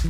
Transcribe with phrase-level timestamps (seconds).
[0.00, 0.06] Hei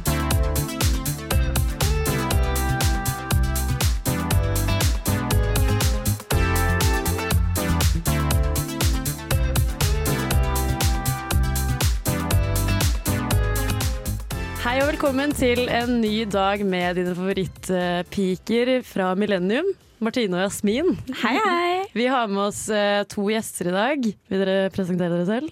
[14.78, 19.66] og velkommen til en ny dag med dine favorittpiker fra Millennium.
[19.98, 20.94] Martine og Jasmin.
[21.24, 21.82] Hei, hei.
[21.98, 24.06] Vi har med oss eh, to gjester i dag.
[24.06, 25.50] Vil dere presentere dere selv?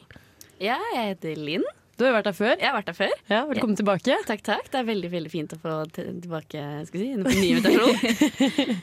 [0.63, 1.67] Ja, jeg heter Linn.
[1.99, 2.53] Du har jo vært her før.
[2.55, 3.15] Jeg har vært der før.
[3.27, 4.17] Ja, Velkommen tilbake.
[4.29, 4.69] Takk, takk.
[4.71, 8.83] Det er veldig veldig fint å få tilbake skal jeg si, en ny invitasjon.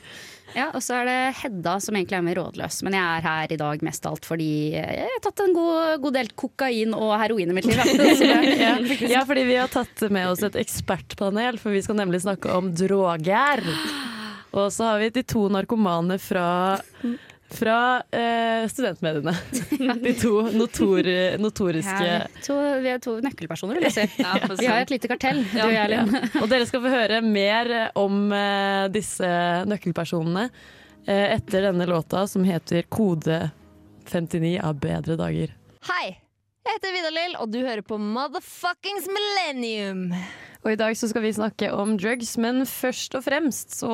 [0.54, 3.52] Ja, og så er det Hedda som egentlig er med rådløs, men jeg er her
[3.52, 7.50] i dag mest alt fordi jeg har tatt en god, god del kokain og heroin
[7.50, 7.82] i mitt liv.
[8.22, 8.76] Ja,
[9.10, 12.70] ja, fordi vi har tatt med oss et ekspertpanel, for vi skal nemlig snakke om
[12.78, 13.64] droger.
[14.56, 16.46] Og så har vi de to narkomane fra,
[17.54, 19.34] fra eh, studentmediene.
[20.04, 24.06] De to notor, notoriske Ja, to, vi er to nøkkelpersoner, vil jeg si.
[24.24, 26.16] Ja, Vi har et lite kartell, du og jeg, Linn.
[26.42, 29.30] Og dere skal få høre mer om eh, disse
[29.70, 33.46] nøkkelpersonene eh, etter denne låta som heter Kode
[34.10, 35.54] 59 av Bedre dager.
[35.86, 36.06] Hei,
[36.66, 40.08] jeg heter Vidar-Lill, og du hører på Motherfuckings Millennium.
[40.64, 43.92] Og i dag så skal vi snakke om drugs, men først og fremst så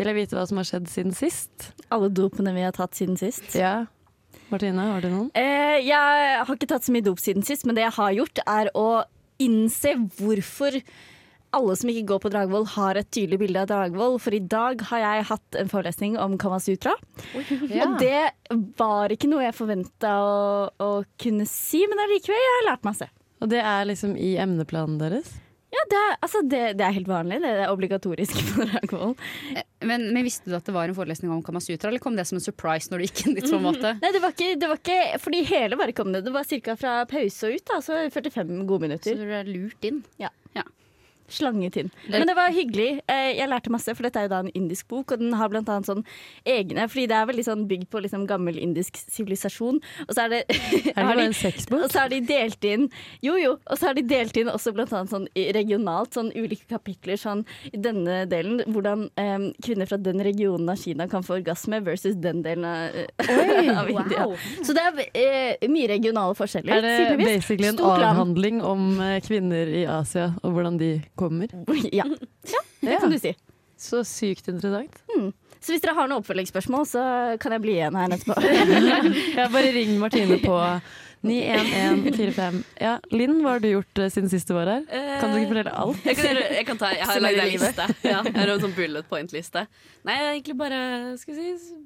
[0.00, 1.70] vil jeg vite hva som har skjedd siden sist.
[1.92, 3.52] Alle dopene vi har tatt siden sist.
[3.58, 3.84] Ja.
[4.50, 5.30] Martine, har du noen?
[5.38, 8.42] Eh, jeg har ikke tatt så mye dop siden sist, men det jeg har gjort,
[8.48, 8.88] er å
[9.40, 10.80] innse hvorfor
[11.56, 14.18] alle som ikke går på Dragvoll, har et tydelig bilde av Dragvoll.
[14.22, 16.94] For i dag har jeg hatt en forelesning om Kamasutra.
[17.34, 18.30] Og det
[18.78, 20.34] var ikke noe jeg forventa å,
[20.70, 23.10] å kunne si, men allikevel jeg har lært masse.
[23.40, 25.32] Og det er liksom i emneplanen deres?
[25.70, 27.38] Ja, det er, altså, det, det er helt vanlig.
[27.44, 29.14] Det er obligatorisk på Dragvoll.
[29.86, 32.40] Men, men visste du at det var en forelesning om Kamasutra, eller kom det som
[32.40, 33.46] en surprise når du gikk inn dit?
[33.46, 33.94] på en måte?
[34.02, 36.24] Nei, det var ikke, det var ikke fordi hele bare kom det.
[36.26, 36.76] Det var ca.
[36.80, 39.14] fra pause og ut, da, så 45 gode minutter.
[39.14, 40.02] Så du er lurt inn?
[40.18, 40.39] Slanget
[41.40, 41.90] inn.
[42.10, 43.00] Men det var hyggelig.
[43.08, 45.48] Eh, Jeg lærte masse, for dette er jo da en indisk bok, og den har
[45.48, 46.04] blant annet sånn
[46.44, 49.80] egne Fordi det er veldig sånn bygd på liksom gammel indisk sivilisasjon.
[50.08, 50.40] Og så er det
[50.96, 51.84] Er det de- en sexbok?
[51.84, 52.88] og så har de delt inn
[53.22, 53.52] Jo, jo.
[53.70, 57.16] Og så har de delt inn også blant annet sånn regionalt, sånn ulike kapitler.
[57.20, 61.80] Sånn i denne delen hvordan um, kvinner fra den regionen av Kina kan få orgasme
[61.84, 64.26] versus den delen av, eh, av India.
[64.64, 66.80] Så det er uh, mye regionale forskjeller.
[66.80, 71.52] Er det basically en avhandling om kvinner i Asia og hvordan de kommer?
[72.00, 72.06] Ja.
[72.50, 73.34] ja, det kan du si.
[73.80, 74.98] Så sykt interessant.
[75.60, 77.02] Så hvis dere har noen oppfølgingsspørsmål, så
[77.40, 78.36] kan jeg bli igjen her etterpå.
[79.38, 80.56] Ja, bare ring Martine på
[81.24, 82.60] 91145.
[82.80, 84.84] Ja, Linn, hva har du gjort eh, siden sist du var her?
[85.20, 86.06] Kan du ikke fortelle alt?
[86.08, 87.88] Jeg kan, jeg kan ta, jeg har lagd en liste.
[88.04, 89.66] Ja, jeg har en sånn bullet point-liste.
[90.08, 90.80] Nei, jeg har egentlig bare
[91.20, 91.76] skal vi si,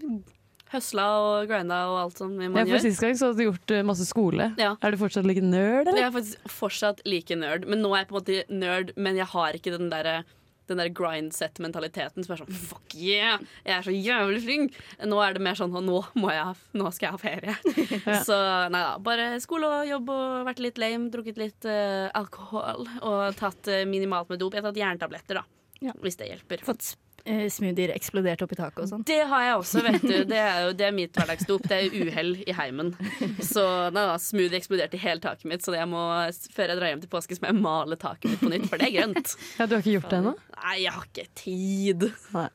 [0.74, 2.84] høsla og grinda og alt som man Ja, for gjør.
[2.84, 4.50] Sist gang så hadde du gjort eh, masse skole.
[4.60, 4.74] Ja.
[4.82, 8.10] Er du fortsatt like nerd, Jeg er faktisk fortsatt like nerd, men nå er jeg
[8.10, 10.22] på en måte nerd, men jeg har ikke den derre
[10.70, 14.78] den der grindset-mentaliteten som er sånn fuck yeah, jeg er så jævlig flink.
[15.04, 17.56] Nå er det mer sånn nå, jeg, nå skal jeg ha ferie.
[18.28, 18.38] Så
[18.72, 18.94] nei da.
[19.04, 23.82] Bare skole og jobb og vært litt lame, drukket litt uh, alkohol og tatt uh,
[23.88, 24.56] minimalt med dop.
[24.56, 25.44] Jeg har tatt jerntabletter, da.
[25.84, 25.92] Ja.
[26.00, 26.64] Hvis det hjelper.
[26.64, 29.04] Fått eh, smoothier eksplodert opp i taket og sånn.
[29.08, 30.14] Det har jeg også, vet du.
[30.30, 31.66] Det er jo det er mitt hverdagsdop.
[31.70, 32.92] Det er uhell i heimen.
[33.44, 33.64] Så
[33.94, 36.02] nei da, smoothie eksploderte i hele taket mitt, så jeg må,
[36.54, 38.80] før jeg drar hjem til påske, så må jeg male taket mitt på nytt, for
[38.82, 39.36] det er grønt.
[39.58, 40.34] Ja, Du har ikke gjort det ennå?
[40.58, 42.08] Nei, jeg har ikke tid.
[42.36, 42.48] Nei.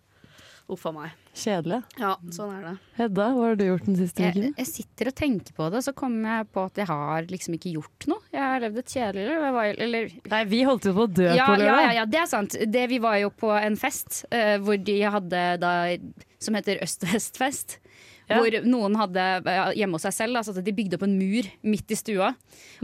[0.69, 1.16] Uff a meg.
[1.39, 1.79] Kjedelig.
[2.01, 2.73] Ja, sånn er det.
[2.97, 4.53] Hedda, hva har du gjort den siste Jeg, uken?
[4.59, 7.73] jeg sitter og tenker på det, så kommer jeg på at jeg har liksom ikke
[7.77, 8.19] gjort noe.
[8.35, 10.16] Jeg har levd et kjedelig liv.
[10.19, 11.83] Jeg Nei, vi holdt jo på å dø ja, på ja, lørdag.
[11.85, 12.57] ja, ja, det er sant.
[12.75, 15.73] Det, vi var jo på en fest uh, hvor de hadde da
[16.39, 17.79] Som heter Øst-Vest-fest.
[18.29, 18.38] Ja.
[18.38, 19.23] Hvor noen hadde
[19.73, 22.33] hjemme hos seg selv altså at de bygde opp en mur midt i stua.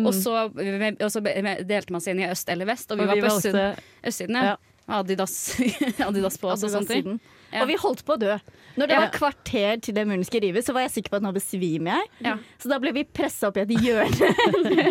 [0.01, 3.11] Og, så, og så delte man seg inn i øst eller vest, og vi, Og
[3.13, 4.55] vi var på østsiden, østsiden ja.
[4.55, 4.99] Ja.
[4.99, 5.35] Adidas,
[6.07, 7.19] Adidas på oss og sånne ting.
[7.51, 7.63] Ja.
[7.63, 8.37] Og vi holdt på å dø.
[8.75, 11.23] Når det var kvarter til den muren skulle rives, så var jeg sikker på at
[11.23, 12.09] nå besvimer jeg.
[12.27, 12.33] Ja.
[12.59, 14.31] Så da ble vi pressa opp i et hjørne.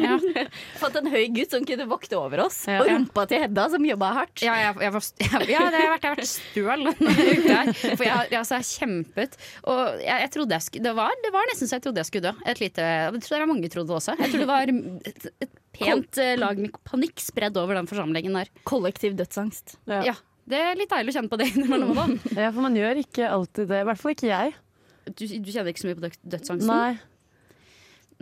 [0.81, 2.63] Fant en høy gutt som kunne vokte over oss.
[2.71, 4.45] Og rumpa til Hedda, som jobba hardt.
[4.45, 6.89] Ja, jeg, jeg var, det har vært, vært støl.
[6.95, 9.37] For jeg, jeg, altså, jeg kjempet.
[9.69, 12.11] Og jeg, jeg trodde jeg skulle det var, det var nesten så jeg trodde jeg
[12.11, 12.49] skulle dø.
[12.55, 14.17] Et lite, jeg tror det var mange trodde også.
[14.21, 14.75] Jeg tror det var
[15.13, 18.53] et, et pent eh, lag med panikk spredd over den forsamlingen der.
[18.69, 19.77] Kollektiv dødsangst.
[19.91, 20.01] Ja.
[20.13, 21.95] Ja, Det er litt deilig å kjenne på det innimellom.
[22.01, 22.07] da.
[22.37, 23.81] Ja, for man gjør ikke alltid det.
[23.81, 24.55] I hvert fall ikke jeg.
[25.09, 26.69] Du, du kjenner ikke så mye på dødsangsten?
[26.71, 26.95] Nei,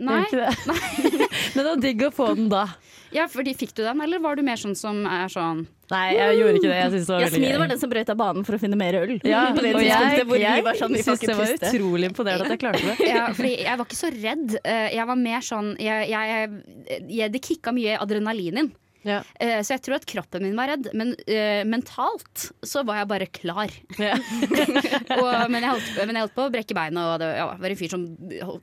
[0.03, 0.23] Nei.
[0.25, 0.49] ikke det.
[1.53, 2.63] Men det var digg å få den da.
[3.13, 6.37] Ja, fordi Fikk du den, eller var du mer sånn som er sånn Nei, jeg
[6.39, 6.77] gjorde ikke det.
[6.79, 8.77] Jeg synes det var veldig Jasmin var den som brøt av banen for å finne
[8.79, 9.11] mer øl.
[9.29, 11.69] Ja, på det og jeg, hvor jeg var sånn, vi synes det var puste.
[11.69, 13.09] utrolig imponerende at jeg klarte det.
[13.11, 14.55] ja, fordi Jeg var ikke så redd.
[14.63, 16.49] Eh, Jeg var mer sånn jeg, jeg,
[17.19, 18.71] jeg, Det kicka mye adrenalin inn.
[19.03, 19.19] Ja.
[19.39, 23.09] Eh, så jeg tror at kroppen min var redd, men eh, mentalt så var jeg
[23.11, 23.73] bare klar.
[23.99, 24.15] Ja.
[25.19, 27.75] og, men, jeg holdt, men jeg holdt på å brekke beina, og det ja, var
[27.75, 28.07] en fyr som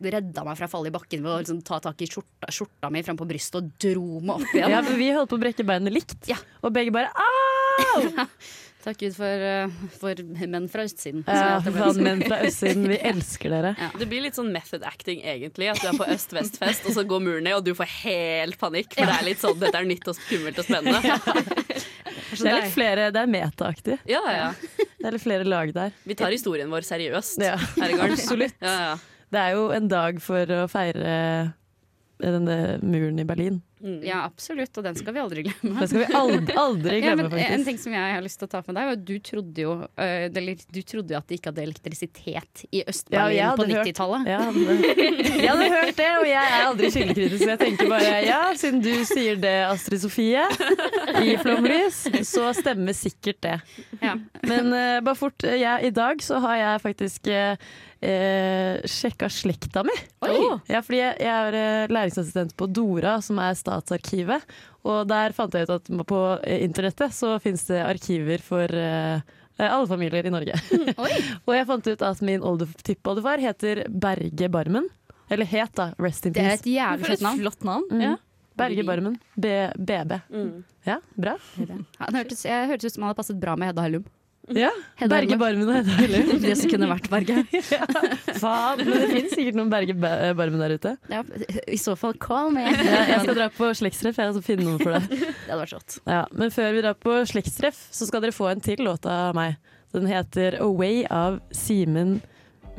[0.01, 2.93] redda meg fra å falle i bakken ved å liksom, ta tak i skjorta, skjorta
[2.93, 4.73] mi frampå brystet og dro meg opp igjen.
[4.73, 6.33] Ja, for vi holdt på å brekke beinet likt,
[6.65, 8.27] og begge bare au!
[8.81, 9.69] Takk Gud for, eh,
[10.00, 11.21] for menn fra østsiden.
[11.29, 11.59] Ja,
[12.00, 13.75] menn fra østsiden, vi elsker dere.
[14.00, 15.69] Det blir litt sånn method acting, egentlig.
[15.69, 18.94] At du er på øst-vest-fest, og så går muren ned, og du får helt panikk.
[18.97, 21.00] For det er litt sånn, dette er nytt og skummelt og spennende.
[22.31, 23.97] Det er litt flere, det er metaaktig.
[24.09, 24.44] Ja, ja.
[24.79, 25.91] Det er litt flere lag der.
[26.06, 28.12] Vi tar historien vår seriøst Ja, her i gang.
[28.15, 28.55] absolutt.
[28.62, 28.93] Ja, ja.
[29.35, 31.17] Det er jo en dag for å feire
[32.23, 33.59] denne muren i Berlin.
[34.05, 35.75] Ja, absolutt, og den skal vi aldri glemme.
[35.81, 38.49] Den skal vi aldri, aldri Ja, glemme, men en ting som jeg har lyst til
[38.49, 41.38] å ta med deg, var at du trodde jo eller, Du trodde jo at de
[41.38, 44.29] ikke hadde elektrisitet i Ja, Øst-Berlin ja, på 90-tallet.
[44.31, 47.43] Jeg jeg hadde hørt det, og jeg er aldri kildekritisk.
[47.43, 50.44] så Jeg tenker bare ja, siden du sier det, Astrid Sofie,
[51.21, 53.56] i Flomlys, så stemmer sikkert det.
[54.00, 54.17] Ja.
[54.47, 57.55] Men uh, bare fort, eh, jeg, i dag så har jeg faktisk uh,
[58.88, 59.97] sjekka slekta mi.
[60.25, 60.37] Oi.
[60.71, 64.44] Ja, fordi jeg, jeg er eh, læringsassistent på Dora, som er Statsarkivet.
[64.84, 66.20] Og der fant jeg ut at på
[66.50, 69.20] internettet så finnes det arkiver for eh,
[69.61, 70.56] alle familier i Norge.
[70.99, 71.11] Oi.
[71.46, 74.88] og jeg fant ut at min oldef- tippoldefar heter Berge Barmen.
[75.31, 75.90] Eller het, da.
[76.02, 76.43] Rest in peace.
[76.43, 76.70] Det er et
[77.06, 77.38] jævlig navn.
[77.44, 77.84] flott navn.
[77.93, 78.00] Mm.
[78.02, 78.14] Ja.
[78.58, 79.14] Berge Barmen.
[79.38, 79.46] B
[79.78, 80.17] BB.
[80.34, 80.64] Mm.
[80.88, 81.37] Ja, bra.
[82.00, 84.08] Han hørtes, jeg hørtes ut som han hadde passet bra med Hedda Hellum.
[84.56, 86.31] Ja, Hedda Berge Barmen og Hedda Hellum.
[86.43, 87.43] Det som kunne vært Berge.
[88.43, 90.94] Faen, men det finnes sikkert noen Berge Barmen der ute.
[91.12, 91.23] Ja,
[91.70, 92.64] I så fall, call me.
[92.67, 95.02] Ja, jeg skal dra på slektstreff skal finne noen for det.
[95.11, 95.99] Det hadde vært rått.
[96.06, 99.35] Ja, men før vi drar på slektstreff, så skal dere få en til låt av
[99.38, 99.56] meg.
[99.94, 102.20] Den heter 'Away' av Simen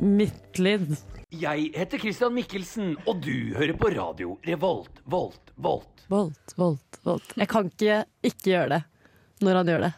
[0.00, 0.94] Midtlid.
[1.32, 6.06] Jeg heter Christian Mikkelsen, og du hører på radio Revolt, Volt, Volt.
[6.12, 7.36] Volt, volt, volt.
[7.36, 8.82] Jeg kan ikke ikke gjøre det
[9.42, 9.92] når han gjør det.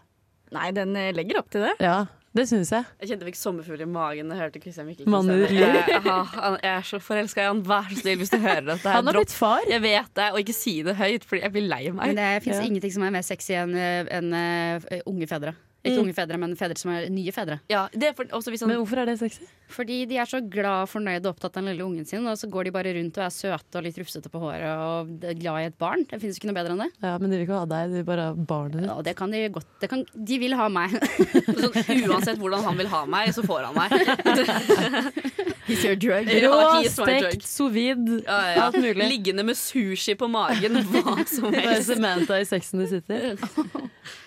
[0.54, 1.74] Nei, den eh, legger opp til det.
[1.84, 2.04] Ja,
[2.34, 2.86] det syns jeg.
[3.00, 5.04] Jeg kjente jeg fikk sommerfugl i magen da jeg hørte Christian liv.
[5.04, 6.00] Jeg,
[6.34, 7.62] han- jeg er så forelska i han.
[7.66, 8.88] Vær så snill hvis du hører dette.
[8.90, 9.26] Han har Dropp.
[9.28, 9.60] blitt far.
[9.70, 12.14] Jeg vet det, og ikke si det høyt, for jeg blir lei meg.
[12.14, 12.66] Men det fins Ja.
[12.66, 15.54] ingenting som er mer sexy enn en, enn, eh, unge fedre.
[15.84, 17.58] Ikke unge fedre, men fedre som er nye fedre.
[17.68, 19.44] Ja, det er for, også hvis han, Men hvorfor er det sexy?
[19.74, 22.48] Fordi de er så glad, fornøyd og opptatt av den lille ungen sin, og så
[22.50, 25.10] går de bare rundt og er søte og litt rufsete på håret og
[25.40, 26.04] glad i et barn.
[26.10, 26.90] Det finnes ikke noe bedre enn det.
[27.02, 28.90] Ja, Men de vil ikke ha deg, de vil bare ha barnet ditt.
[28.92, 29.68] Ja, det kan de godt.
[29.82, 30.94] Det kan, de vil ha meg.
[31.64, 33.90] sånn, uansett hvordan han vil ha meg, så får han meg.
[35.66, 36.28] He's your drug.
[36.44, 36.54] Rå,
[36.92, 38.64] stekt, sous vide, Ja, ja.
[38.66, 39.08] alt mulig.
[39.08, 41.54] Liggende med sushi på magen, hva som helst.
[41.54, 41.82] Det er.
[41.88, 43.72] Samantha i Sex and the City.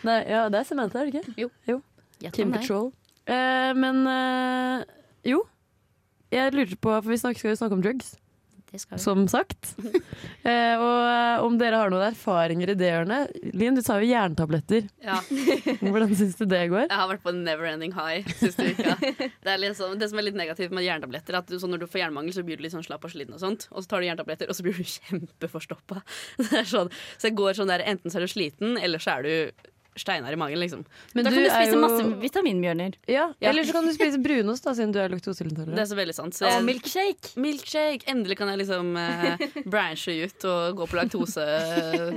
[0.07, 1.49] Nei, ja, det er Samantha, er det ikke?
[1.69, 1.81] Jo
[2.33, 2.89] Kim Patrol.
[3.29, 4.85] Eh, men eh,
[5.25, 5.43] jo.
[6.33, 8.15] Jeg lurte på, for vi snakker, skal jo snakke om drugs,
[8.67, 9.03] Det skal vi.
[9.03, 9.75] som sagt.
[10.47, 13.33] Eh, og eh, om dere har noen erfaringer i det hjørnet.
[13.51, 14.85] Linn, du sa jo jerntabletter.
[15.03, 15.17] Ja,
[15.83, 16.85] Hvordan syns du det går?
[16.85, 18.95] jeg har vært på en never ending high siste uka.
[19.43, 21.83] Det, er sånn, det som er litt negativt med jerntabletter, er at du, sånn, når
[21.83, 23.67] du får jernmangel, så blir du litt sånn slapp og sliten og sånt.
[23.73, 25.99] Og så tar du jerntabletter, og så blir du kjempeforstoppa.
[26.71, 29.67] Sånn, så jeg går sånn der, enten så er du sliten, eller så er du
[30.01, 30.85] steinar i magen, liksom.
[31.13, 32.95] Men da kan du spise jo- masse vitaminbjørner.
[33.07, 33.49] Ja, Ja.
[33.49, 36.33] Eller så kan du spise brunost, da, siden du er Det er så veldig sant.
[36.33, 37.33] Så Og milkshake.
[37.35, 38.05] milkshake!
[38.07, 41.45] Endelig kan jeg liksom eh, branche ut og gå på laktose.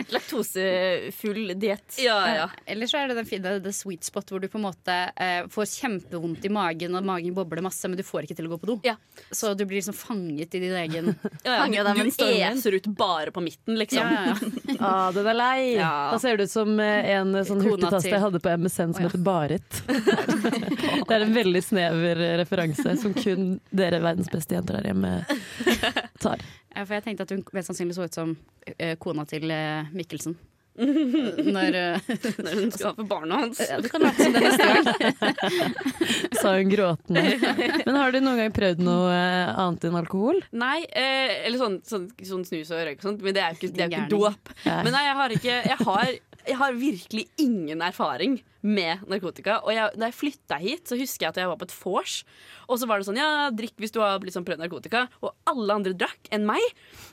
[0.15, 1.97] Laktosefull diett.
[1.99, 2.49] Ja, ja.
[2.67, 5.47] Eller så er det den fine the sweet spot hvor du på en måte eh,
[5.51, 8.61] får kjempevondt i magen, og magen bobler masse, men du får ikke til å gå
[8.63, 8.79] på do.
[8.87, 8.97] Ja.
[9.31, 11.13] Så du blir liksom fanget i din egen
[11.47, 11.85] ja, ja.
[11.95, 14.05] Du, du eser ut bare på midten, liksom.
[14.05, 14.77] ja, ja.
[14.81, 15.59] Ah, den er lei!
[15.77, 15.93] Ja.
[16.15, 18.95] Da ser det ut som eh, en eh, sånn Kona til- jeg hadde på MSN
[18.95, 19.09] som oh, ja.
[19.09, 19.83] heter Barit.
[21.09, 25.17] det er en veldig snever eh, referanse som kun dere verdens beste jenter der hjemme
[26.23, 26.43] tar.
[26.75, 28.37] Ja, for jeg tenkte at hun mest sannsynlig så ut som
[28.77, 30.37] eh, kona til eh, Mikkelsen.
[30.81, 31.75] Når
[32.41, 33.59] Når hun skal for barna hans.
[33.61, 34.85] ja, Det kan late som det neste gang.
[36.41, 37.25] Sa hun gråtende.
[37.85, 39.19] Men har du noen gang prøvd noe
[39.51, 40.41] annet enn alkohol?
[40.57, 43.61] Nei, eh, eller sånn, sånn, sånn snus og røyk og sånt, men det er jo
[43.61, 44.55] ikke, det er ikke dåp.
[44.65, 44.79] Ja.
[44.87, 46.15] Men nei, jeg har ikke jeg har,
[46.47, 49.59] jeg har virkelig ingen erfaring med narkotika.
[49.65, 52.17] Og jeg, da jeg flytta hit, så husker jeg at jeg var på et vors.
[52.69, 55.07] Og så var det sånn, ja, drikk hvis du har liksom prøvd narkotika.
[55.25, 56.65] Og alle andre drakk enn meg.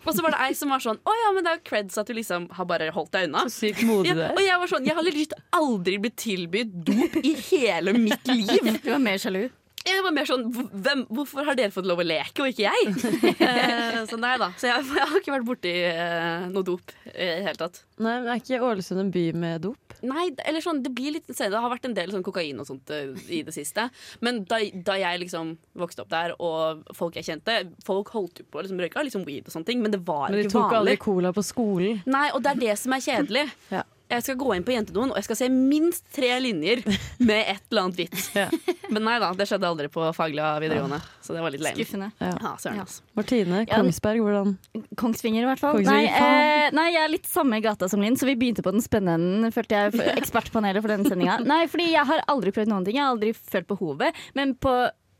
[0.03, 2.01] Og så var det ei som var sånn, å ja, men det er jo creds
[2.01, 3.45] at du liksom har bare holdt deg unna.
[3.47, 7.17] Så sykt modig Ja, og jeg var sånn, jeg har legit aldri blitt tilbudt dop
[7.23, 8.73] i hele mitt liv.
[8.87, 9.47] Du var mer sjalu.
[9.87, 12.93] Jeg var mer sånn, hvem, Hvorfor har dere fått lov å leke, og ikke jeg?
[13.47, 14.51] eh, så nei da.
[14.59, 17.83] Så jeg, jeg har ikke vært borti eh, noe dop i det hele tatt.
[17.97, 19.97] Nei, men Er ikke Ålesund en by med dop?
[20.05, 21.55] Nei, eller sånn, det blir litt senere.
[21.55, 23.87] Det har vært en del sånn kokain og sånt eh, i det siste.
[24.25, 28.45] Men da, da jeg liksom vokste opp der, og folk jeg kjente Folk holdt jo
[28.51, 30.57] på å liksom, røyka liksom weed og sånne ting, men det var Men de ikke
[30.57, 32.01] tok aldri cola på skolen.
[32.09, 33.47] Nei, og det er det som er kjedelig.
[33.73, 33.83] Ja.
[34.07, 36.79] Jeg skal gå inn på jentedoen og jeg skal se minst tre linjer
[37.19, 38.29] med et eller annet vits.
[38.37, 38.47] Ja.
[38.93, 40.99] Men nei da, det skjedde aldri på faglig av videregående.
[41.23, 41.75] Så det var litt lame.
[41.75, 42.09] Skuffende.
[42.23, 43.03] Ja, søren, altså.
[43.19, 44.53] Martine Kongsberg, hvordan
[44.99, 45.81] Kongsvinger, i hvert fall.
[45.87, 48.83] Nei, eh, nei, jeg er litt samme gata som Linn, så vi begynte på den
[48.85, 49.55] spennende enden.
[49.55, 51.39] Følte jeg for ekspertpanelet for denne sendinga.
[51.47, 52.99] Nei, fordi jeg har aldri prøvd noen ting.
[52.99, 54.21] Jeg har aldri følt behovet.
[54.39, 54.77] Men på,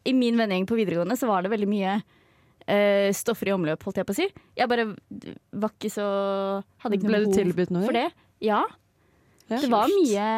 [0.07, 1.97] i min vennegjeng på videregående så var det veldig mye
[2.67, 4.29] eh, stoffer i omløp, holdt jeg på å si.
[4.57, 4.87] Jeg bare
[5.51, 6.07] var ikke så
[6.83, 7.85] Hadde ikke Ble noe du behov tilbudt noe?
[7.89, 8.07] for det.
[8.43, 8.63] Ja.
[9.47, 9.59] Ja.
[9.61, 10.29] Det var mye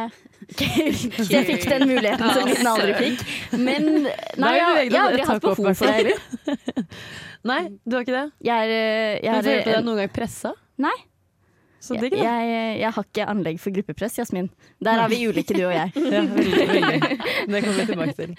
[0.59, 3.23] jeg fikk den muligheten som Linn aldri fikk.
[3.59, 6.85] Men nei, er jeg, jeg har aldri hatt behov for det heller.
[7.49, 8.23] Nei, du har ikke det?
[8.43, 10.51] Jeg er, eh, jeg Men Følte du deg noen gang pressa?
[10.79, 10.95] Nei.
[11.79, 12.23] Så Jeg, digg, da.
[12.27, 14.49] jeg, jeg har ikke anlegg for gruppepress, Jasmin.
[14.83, 15.93] Der er vi ulike, du og jeg.
[16.15, 17.19] Ja, veldig, veldig.
[17.47, 18.33] Det kommer vi tilbake til.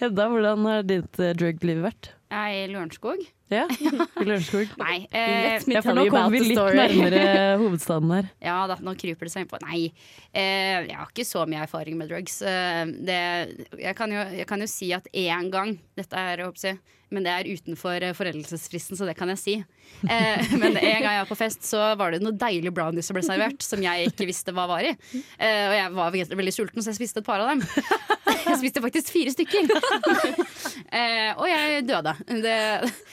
[0.00, 2.10] Hedda, hvordan har ditt drug-liv vært?
[2.34, 3.22] Jeg er i Lørenskog.
[3.50, 3.64] Ja,
[4.22, 4.70] i Lørenskog.
[4.78, 4.96] Nei.
[5.10, 6.76] Eh, Ja, for nå kommer vi litt story.
[6.78, 7.22] nærmere
[7.62, 8.28] hovedstaden her.
[8.46, 9.58] ja da, nå kryper det seg innpå.
[9.66, 9.80] Nei,
[10.30, 12.40] eh, jeg har ikke så mye erfaring med drugs.
[12.46, 13.18] Eh, det,
[13.80, 16.66] jeg, kan jo, jeg kan jo si at én gang Dette er, jeg håper å
[16.68, 16.76] si,
[17.14, 19.54] men det er utenfor eh, foreldelsesfristen, så det kan jeg si.
[20.06, 23.18] Eh, men en gang jeg var på fest, så var det noe deilig brownies som
[23.18, 24.92] ble servert, som jeg ikke visste hva var i.
[24.92, 27.64] Eh, og jeg var veldig, sulten, så jeg spiste et par av dem.
[28.40, 29.66] Jeg spiste faktisk fire stykker.
[30.96, 32.14] eh, og jeg døde.
[32.40, 32.54] Det,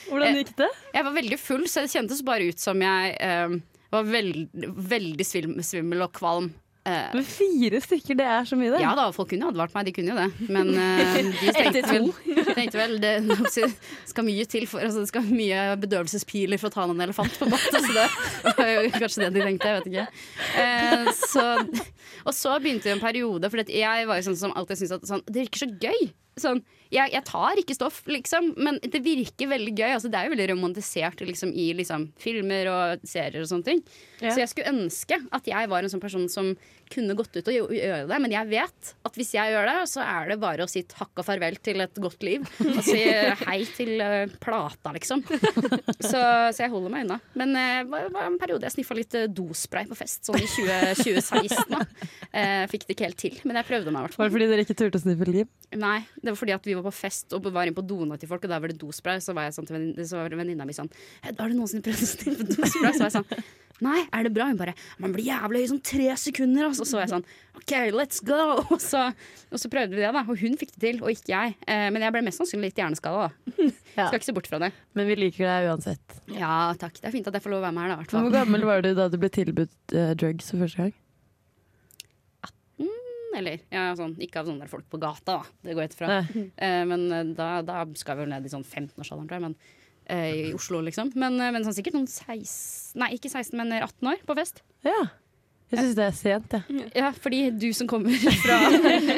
[0.08, 0.70] Hvordan gikk det?
[0.94, 3.58] jeg var veldig full, så det kjentes bare ut som jeg eh,
[3.94, 4.48] var veld,
[4.94, 6.48] veldig svimmel og kvalm.
[6.88, 8.82] Eh, Men fire stykker, det er så mye, det.
[8.84, 10.50] ja da, folk kunne jo advart meg, de kunne jo det.
[10.54, 12.08] Men uh, de tenkte vel,
[12.54, 13.14] tenkte vel det
[14.08, 17.50] skal mye til for altså, Det skal mye bedøvelsespiler for å ta en elefant, på
[17.52, 17.82] måte.
[17.84, 18.08] Så det
[18.62, 20.08] var jo kanskje det de tenkte, jeg vet ikke.
[20.56, 21.50] Uh, så,
[22.24, 25.12] og så begynte jo en periode, for jeg var jo sånn som alltid syntes at
[25.12, 26.10] sånn, det virker så gøy.
[26.38, 26.60] Sånn,
[26.94, 29.90] jeg, jeg tar ikke stoff, liksom, men det virker veldig gøy.
[29.96, 33.82] Altså, det er jo veldig romantisert liksom, i liksom, filmer og serier og sånne ting.
[34.22, 34.32] Ja.
[34.32, 36.54] Så jeg skulle ønske at jeg var en sånn person som
[36.92, 40.04] kunne gått ut og gjøre det, men jeg vet at hvis jeg gjør det, så
[40.04, 42.46] er det bare å si takk og farvel til et godt liv.
[42.64, 43.00] Og si
[43.44, 45.24] hei til eh, plata, liksom.
[46.08, 46.20] Så,
[46.54, 47.18] så jeg holder meg unna.
[47.40, 50.48] Men eh, det var, en periode jeg sniffa litt eh, dospray på fest, sånn i
[50.48, 51.74] 20, 2016.
[51.74, 51.82] Da.
[52.32, 54.50] Eh, fikk det ikke helt til, men jeg prøvde meg i hvert Var det fordi
[54.52, 55.50] dere ikke turte å sniffe liv?
[55.76, 58.30] Nei, det var fordi at vi var på fest og var inne på doene til
[58.30, 59.22] folk, og der var det dospray.
[59.24, 60.92] Så var jeg sånn til vennin- så var venninna mi sånn
[61.26, 62.94] Har du noensinne prøvd å sniffe dospray?
[62.94, 63.32] Så var jeg sånn
[63.86, 64.48] Nei, er det bra?
[64.50, 66.70] Hun bare Man blir jævlig høy sånn tre sekunder.
[66.72, 67.26] Og så var jeg sånn
[67.60, 68.40] OK, let's go!
[68.74, 69.04] Og så,
[69.52, 70.24] og så prøvde vi det, da.
[70.26, 71.56] Og hun fikk det til, og ikke jeg.
[71.70, 73.54] Eh, men jeg ble mest sannsynlig litt hjerneskada, da.
[73.98, 74.06] Ja.
[74.12, 74.68] Skal ikke se bort fra det.
[74.94, 76.18] Men vi liker deg uansett.
[76.36, 77.00] Ja takk.
[77.02, 77.96] Det er fint at jeg får lov å være med her, da.
[77.96, 78.28] i hvert Men fall.
[78.28, 80.94] hvor gammel var du da du ble tilbudt eh, drugs for første gang?
[82.78, 82.92] 18,
[83.40, 85.56] Eller ja, sånn, ikke av sånne folk på gata, da.
[85.66, 86.20] Det går jeg ut fra.
[86.38, 89.46] Eh, men eh, da, da skal vi vel ned i sånn 15-årsalderen, tror jeg.
[89.50, 89.58] Men,
[90.10, 91.12] I Oslo, liksom.
[91.20, 94.64] Men, eh, men sånn sikkert noen 16 Nei, ikke 16, men 18 år på fest.
[94.88, 95.10] Ja.
[95.68, 96.84] Jeg syns det er sent, jeg.
[96.96, 98.58] Ja, fordi du som kommer fra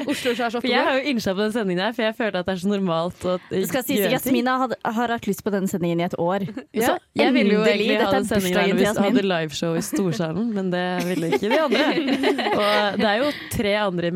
[0.09, 2.15] Oslo, så er så For jeg har jo innslag på den sendingen her, for jeg
[2.17, 5.53] føler at det er så normalt å sies at Jasmina had, har hatt lyst på
[5.53, 6.47] denne sendingen i et år.
[6.73, 9.83] Ja, Så jeg ville jo egentlig ha den sendingen her hvis vi hadde liveshow i
[9.85, 11.85] Storsalen, men det ville ikke de andre.
[12.63, 14.11] Og det er jo tre andre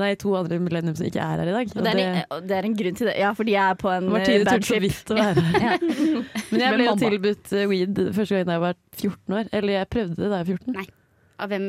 [0.00, 1.76] nei, to andre millennium som ikke er her i dag.
[1.76, 3.18] Og det, er, en- det er en grunn til det.
[3.20, 4.88] Ja, fordi jeg er på en eh, Martine bad turte så trip.
[4.88, 5.88] vidt å være her.
[6.50, 9.52] Men jeg ble jo tilbudt eh, weed første gang da jeg var 14 år.
[9.60, 11.00] Eller jeg prøvde det da jeg var 14.
[11.42, 11.68] Av hvem?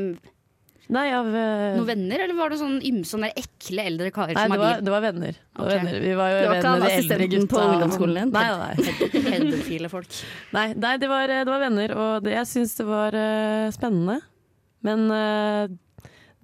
[0.93, 4.53] Nei, av eh, Noen venner, eller var det sånn ymse ekle eldre karer Nei, som
[4.53, 5.39] det var, det var venner.
[5.39, 5.79] Det var Ok.
[5.79, 5.95] venner.
[6.03, 7.47] Vi var jo Det var venner de eldre gutta.
[7.55, 8.33] på ungdomsskolen din?
[8.35, 9.23] Nei, nei.
[9.31, 10.19] Pedofile folk.
[10.53, 14.19] Nei, nei det, var, det var venner, og det, jeg syns det var uh, spennende.
[14.85, 15.65] Men uh,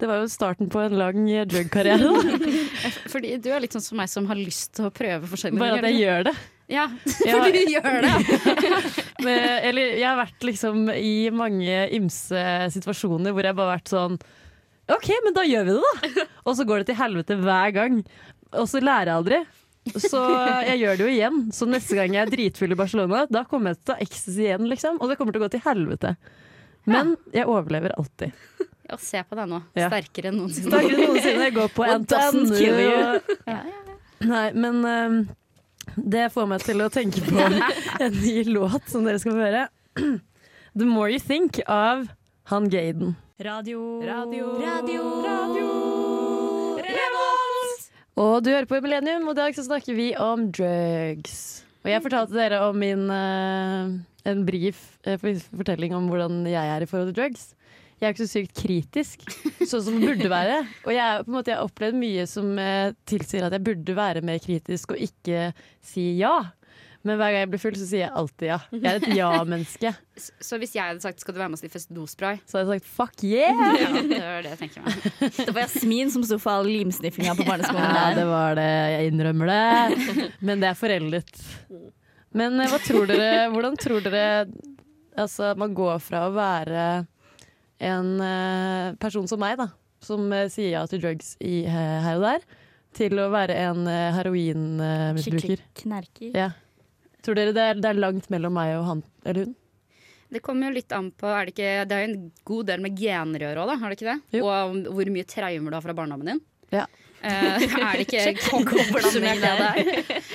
[0.02, 2.10] det var jo starten på en lang eh, drug-karriere.
[3.12, 5.78] Fordi du er litt sånn som meg som har lyst til å prøve forskjellige Bare
[5.78, 6.34] at jeg gjør det.
[6.72, 6.86] Ja,
[7.28, 7.38] Ja.
[7.38, 8.12] for du gjør det.
[9.68, 14.16] Eller jeg har vært liksom i mange ymse situasjoner hvor jeg bare har vært sånn
[14.92, 16.24] OK, men da gjør vi det, da!
[16.48, 18.00] Og så går det til helvete hver gang.
[18.58, 19.38] Og så lærer jeg aldri.
[20.02, 20.18] Så
[20.66, 21.38] jeg gjør det jo igjen.
[21.54, 24.44] Så neste gang jeg er dritfull i Barcelona, da kommer jeg til å ta ecstasy
[24.48, 24.98] igjen, liksom.
[25.00, 26.12] Og det kommer til å gå til helvete.
[26.90, 28.34] Men jeg overlever alltid.
[28.90, 29.62] Ja, se på deg nå.
[29.78, 29.86] Ja.
[29.88, 30.68] Sterkere enn noensinne.
[30.74, 31.46] Sterkere enn noensinne.
[31.46, 32.06] Jeg går på en
[32.52, 33.22] kill you?
[34.28, 35.18] Nei, men ehm,
[35.96, 37.38] det får meg til å tenke på
[38.04, 39.66] en ny låt som dere skal få høre.
[40.78, 42.06] The More You Think av
[42.52, 43.16] Han Gaden.
[43.42, 43.80] Radio.
[44.06, 44.52] Radio.
[44.62, 45.02] Radio.
[45.26, 45.66] Radio.
[46.86, 47.88] Revolt!
[48.22, 51.64] Og du hører på Millennium, og i dag så snakker vi om drugs.
[51.82, 53.90] Og jeg fortalte dere om min uh,
[54.28, 57.50] en brief uh, fortelling om hvordan jeg er i forhold til drugs.
[58.02, 59.20] Jeg er ikke så sykt kritisk,
[59.62, 60.56] sånn som det burde være.
[60.82, 63.94] Og jeg, på en måte, jeg har opplevd mye som eh, tilsier at jeg burde
[63.94, 65.52] være mer kritisk og ikke
[65.86, 66.32] si ja.
[67.06, 68.56] Men hver gang jeg blir full, så sier jeg alltid ja.
[68.74, 69.92] Jeg er et ja-menneske.
[70.18, 72.74] Så hvis jeg hadde sagt skal du være med oss i fest dospray Så hadde
[72.74, 73.62] jeg sagt fuck yeah!
[73.78, 75.08] ja, Det var det jeg tenker meg.
[75.38, 77.86] Det var Jasmin som sto for all limsniffinga på barneskolen.
[77.86, 78.68] Ja, det var det.
[78.96, 80.28] Jeg innrømmer det.
[80.42, 81.32] Men det er foreldet.
[82.34, 84.26] Men eh, hva tror dere, hvordan tror dere
[85.14, 86.86] altså, man går fra å være
[87.82, 89.68] en eh, person som meg, da,
[90.02, 92.44] som eh, sier ja til drugs i, eh, her og der,
[92.96, 95.22] til å være en uh, heroinmisbruker?
[95.24, 96.36] Skikkelig knerker.
[96.36, 96.50] ja.
[97.22, 99.52] Tror dere det er, det er langt mellom meg og han eller hun?
[100.32, 102.82] Det kommer jo litt an på er det, ikke, det er jo en god del
[102.82, 103.76] med gener å gjøre òg, da.
[103.82, 104.38] Har det ikke det?
[104.38, 104.48] Jo.
[104.48, 106.40] Og hvor mye traumer du har fra barndommen din.
[106.72, 106.86] Ja.
[107.22, 109.78] Eh, er det ikke oppsummert det der?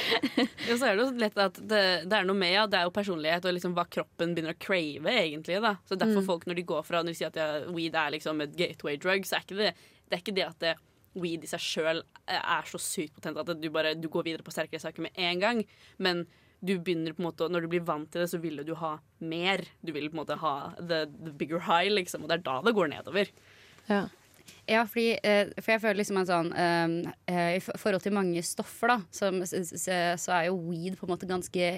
[0.67, 2.87] Ja, så er det jo lett at det, det er noe med ja, det er
[2.87, 5.61] jo personlighet og liksom hva kroppen begynner å crave, egentlig.
[5.63, 8.11] da Så derfor folk når de går fra Når de sier at ja, weed er
[8.15, 9.71] liksom et gateway drug, så er ikke det,
[10.07, 10.75] det er ikke det at det,
[11.17, 14.53] weed i seg sjøl er så sykt potent at du bare du går videre på
[14.53, 15.63] sterkere saker med en gang.
[16.03, 16.25] Men
[16.59, 18.95] du begynner på en måte Når du blir vant til det, så vil du ha
[19.19, 19.63] mer.
[19.85, 22.25] Du vil på en måte ha the, the bigger high, liksom.
[22.25, 23.33] Og det er da det går nedover.
[23.87, 24.07] Ja.
[24.67, 28.43] Ja, fordi, eh, for jeg føler liksom at sånn eh, eh, I forhold til mange
[28.43, 31.69] stoffer, da, som, så er jo weed på en måte ganske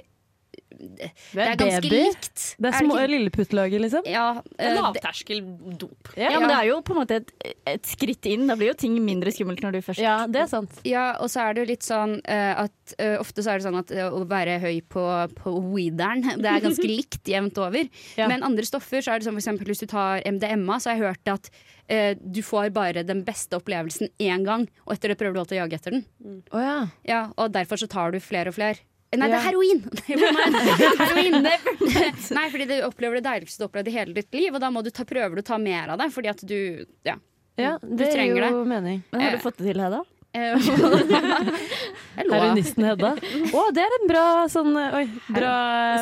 [0.69, 2.01] Det, Det er ganske baby.
[2.05, 2.43] likt.
[2.59, 4.05] Det er Er små lilleputtlaget, liksom.
[4.07, 6.11] Ja, uh, Lavterskeldop.
[6.13, 6.33] Ja, dop.
[6.33, 7.33] Ja, men det er jo på en måte et,
[7.67, 8.45] et skritt inn.
[8.49, 10.79] Da blir jo ting mindre skummelt når du først Ja, det er sant.
[10.87, 13.67] ja, og så er det jo litt sånn uh, at uh, ofte så er det
[13.67, 15.03] sånn at eh, å være høy på,
[15.39, 17.89] på weederen, det er ganske likt jevnt over.
[18.19, 18.29] Ja.
[18.31, 20.99] Men andre stoffer, så er det sånn for eksempel hvis du tar MDMA, så har
[20.99, 21.51] jeg hørt at
[21.89, 25.59] eh, du får bare den beste opplevelsen én gang, og etter det prøver du alltid
[25.59, 26.05] å jage etter den.
[26.53, 26.77] Å ja.
[27.09, 28.79] Ja, og derfor så tar du flere og flere.
[29.17, 29.79] Nei, det er heroin!
[31.09, 31.39] heroin.
[31.41, 34.69] Nei, fordi du opplever det deiligste du har opplevd i hele ditt liv, og da
[34.69, 37.15] må du ta, prøver du å ta mer av det, fordi at du Ja.
[37.57, 39.01] ja det du trenger jo mening.
[39.11, 39.37] Men har Eh.
[39.39, 40.03] du fått det til, Hedda?
[40.31, 40.57] Eh,
[42.19, 43.15] Heroinisten Hedda.
[43.57, 45.53] Å, det er en bra sånn Oi, bra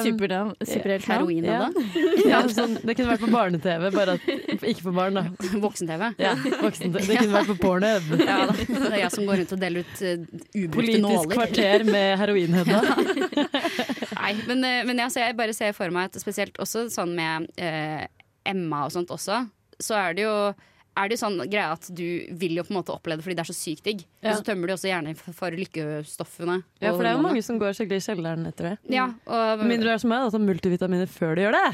[0.03, 0.51] Supernavn.
[0.67, 1.29] Superhelt navn.
[1.31, 1.69] Heroin Ja.
[2.31, 5.23] Ja, sånn, det kunne vært på barne-TV, bare at ikke for barn, da.
[5.63, 6.09] Voksen-TV.
[6.19, 8.09] Ja, voksen Det kunne vært på Pornhub.
[8.19, 8.55] Ja, da.
[8.57, 11.35] Det er jeg som går rundt og deler ut uh, ubrukte Politisk nåler.
[11.37, 12.81] kvarter med heroin-Hedda.
[14.17, 17.47] Nei, men, eh, men ja, jeg bare ser for meg at spesielt også sånn med
[17.61, 18.03] uh,
[18.47, 19.45] Emma og sånt også,
[19.79, 20.35] så er det jo
[20.97, 22.05] er det jo sånn greie at du
[22.41, 24.03] vil jo på en måte oppleve det fordi det er så sykt digg.
[24.21, 24.31] Ja.
[24.31, 26.57] Og så tømmer du også gjerne for, lykkestoffene.
[26.81, 28.75] Ja, for det er jo mange som går skikkelig i kjelleren etter det.
[28.97, 31.67] Ja, og, mindre du er som meg, da, tar multivitaminer før du gjør det.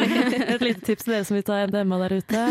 [0.54, 2.44] Et lite tips til dere som vil ta MDMA der ute.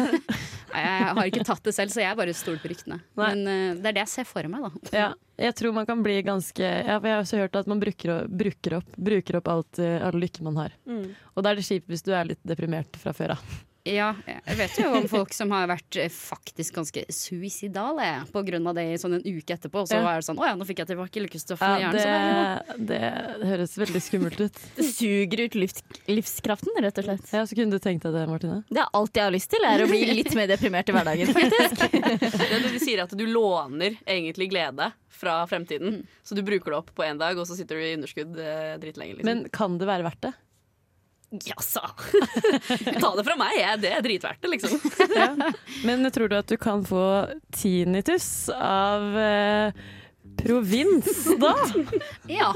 [0.73, 2.97] Jeg har ikke tatt det selv, så jeg bare stoler på ryktene.
[3.19, 3.27] Nei.
[3.27, 4.95] Men uh, det er det jeg ser for meg, da.
[4.95, 5.09] Ja,
[5.43, 8.79] jeg tror man kan bli ganske ja, Jeg har også hørt at man bruker, bruker
[8.79, 10.75] opp, bruker opp alt, eh, all lykke man har.
[11.33, 13.53] Og da er det kjipt hvis du er litt deprimert fra før av.
[13.53, 18.67] Ja, jeg vet jo om folk som har vært eh, faktisk ganske suicidale på grunn
[18.71, 19.81] av det i sånn en uke etterpå.
[19.83, 20.07] Og så Ja.
[20.13, 22.63] er det sånn Å ja, nå fikk jeg tilbake lykkestoffene i Ja, hjernen.
[22.63, 23.01] så det,
[23.41, 24.61] det høres veldig skummelt ut.
[24.77, 27.27] Det suger ut livs, livskraften, rett og slett.
[27.33, 28.63] Ja, Så kunne du tenkt deg det, Martine?
[28.71, 31.33] Det er alt jeg har lyst til, er å bli litt mer deprimert i hverdagen.
[31.35, 31.83] faktisk.
[31.91, 36.05] Det er det de sier at du låner egentlig glede fra fremtiden.
[36.23, 38.77] Så du bruker det opp på én dag, og så sitter du i underskudd eh,
[38.81, 39.19] dritlenge.
[39.19, 39.27] Liksom.
[39.27, 40.33] Men kan det være verdt det?
[41.45, 41.81] Jaså!
[43.01, 43.79] Ta det fra meg, jeg.
[43.83, 44.77] Det er dritverdt det, liksom.
[45.87, 47.03] Men tror du at du kan få
[47.55, 49.73] tinnitus av eh,
[50.43, 51.53] provins, da?
[52.39, 52.51] ja.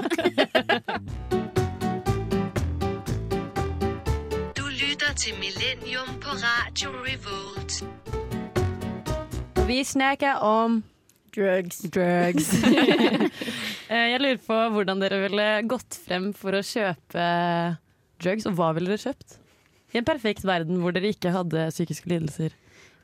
[4.55, 7.81] Du lytter til Millennium på Radio Revolt.
[9.67, 10.83] Vi snakker om
[11.35, 11.79] drugs.
[11.91, 12.53] drugs.
[13.89, 17.25] Eh, Jeg lurer på hvordan dere ville gått frem for å kjøpe
[18.23, 19.38] drugs, og hva ville dere kjøpt?
[19.93, 22.56] I en perfekt verden hvor dere ikke hadde psykiske lidelser.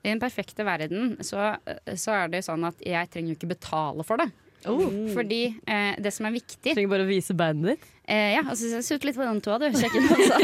[0.04, 1.54] I den perfekte verden så,
[1.96, 4.30] så er det sånn at jeg trenger jo ikke betale for det.
[4.64, 7.88] Fordi eh, det som er viktig Trenger bare å vise beinet ditt.
[8.08, 9.66] eh, Ja, altså se ut litt på den toa, du.
[9.76, 10.38] Sjekk inn, altså.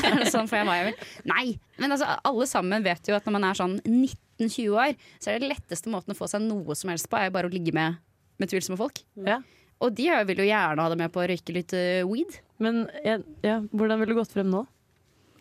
[0.00, 1.10] Så det sånn får jeg hva jeg vil.
[1.32, 1.44] Nei,
[1.80, 5.40] men altså, alle sammen vet jo at når man er sånn 19-20 år, så er
[5.44, 7.72] det letteste måten å få seg noe som helst på, er jo bare å ligge
[7.76, 8.00] med,
[8.40, 9.02] med tvilsomme folk.
[9.28, 9.42] Ja.
[9.84, 12.38] Og de vil jo gjerne ha det med på å røyke litt uh, weed.
[12.62, 14.62] Men ja, ja, hvordan ville du gått frem nå,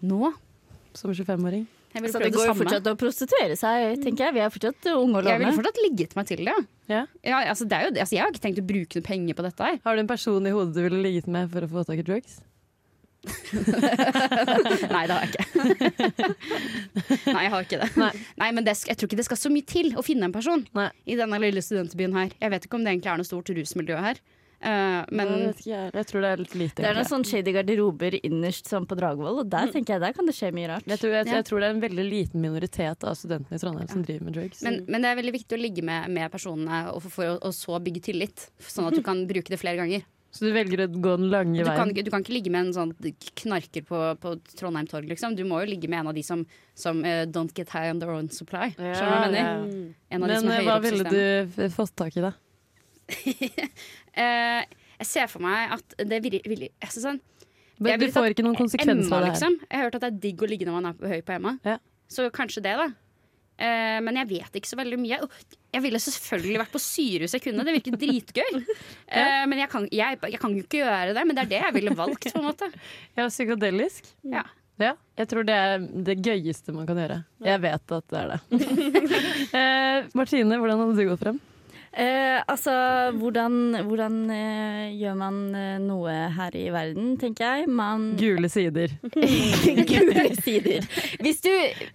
[0.03, 0.33] Nå.
[0.93, 1.65] som 25-åring?
[1.95, 4.35] Jeg Så det det går jo fortsatt å prostituere seg, tenker jeg.
[4.35, 5.55] Vi er fortsatt unge og Jeg ville lovende.
[5.61, 6.55] fortsatt ligget meg til det.
[6.91, 7.05] Ja.
[7.23, 9.45] Ja, altså, det er jo, altså, jeg har ikke tenkt å bruke noe penger på
[9.47, 9.79] dette her.
[9.85, 12.05] Har du en person i hodet du ville ligget med for å få tak i
[12.09, 12.41] drugs?
[13.55, 15.45] Nei, det har jeg ikke.
[17.31, 17.89] Nei, jeg har ikke det.
[17.97, 18.11] Nei.
[18.43, 20.65] Nei, men det, jeg tror ikke det skal så mye til å finne en person
[20.77, 20.89] Nei.
[21.09, 22.35] i denne lille studentbyen her.
[22.41, 24.19] Jeg vet ikke om det egentlig er noe stort rusmiljø her.
[24.65, 26.81] Eh, men jeg, jeg, jeg tror det er litt lite.
[26.81, 30.15] Det er noen sånn shady garderober innerst sånn på Dragvoll, og der tenker jeg der
[30.17, 30.87] kan det skje mye rart.
[30.89, 31.35] jeg, tror, jeg, Ja.
[31.37, 34.33] jeg tror det er en veldig liten minoritet av studentene i Trondheim som driver med
[34.39, 34.63] drugs.
[34.65, 37.53] men, men det er veldig viktig å ligge med, med personene og for, for og
[37.53, 40.01] så bygge tillit, sånn at du kan bruke det flere ganger.
[40.35, 41.91] Så du velger å gå den lange Du kan, veien?
[41.93, 42.89] ikke- du kan ikke ligge med en sånn
[43.39, 45.35] knarker på, på Trondheim torg, liksom.
[45.37, 46.41] Du må jo ligge med en av de som,
[46.75, 48.73] som uh, don't get high on their own supply.
[48.75, 49.53] Skjønner du hva jeg Ja.
[50.11, 52.17] En av de Men som er eh, høyere hva opp i ville du fått tak
[52.17, 52.33] i, da?
[54.15, 54.61] Eh,
[54.95, 57.17] jeg ser for meg at det vil, vil altså sånn,
[57.83, 59.33] Men du får ikke noen konsekvenser av det her.
[59.33, 59.57] liksom.
[59.65, 61.51] Jeg har hørt at det er digg å ligge når man er høy på Emma.
[61.67, 61.73] Ja.
[62.07, 62.85] Så kanskje det, da.
[63.55, 65.17] Uh, men jeg vet ikke så veldig mye.
[65.75, 67.63] Jeg ville selvfølgelig vært på Syrehus jeg kunne.
[67.67, 68.61] Det virker dritgøy.
[69.15, 71.21] Eh, men jeg kan, jeg, jeg kan jo ikke gjøre det.
[71.27, 72.25] Men det er det jeg ville valgt.
[72.33, 72.67] på en måte
[73.19, 74.07] Ja, psykadelisk?
[74.27, 74.41] Ja.
[74.81, 77.19] Ja, jeg tror det er det gøyeste man kan gjøre.
[77.47, 78.39] Jeg vet at det er det.
[79.55, 81.39] uh, Martine, hvordan hadde du gått frem?
[81.95, 82.71] Eh, altså,
[83.15, 87.69] hvordan, hvordan eh, gjør man eh, noe her i verden, tenker jeg?
[87.71, 88.91] Man Gule sider.
[89.91, 90.83] Gule sider.
[91.23, 91.51] Hvis du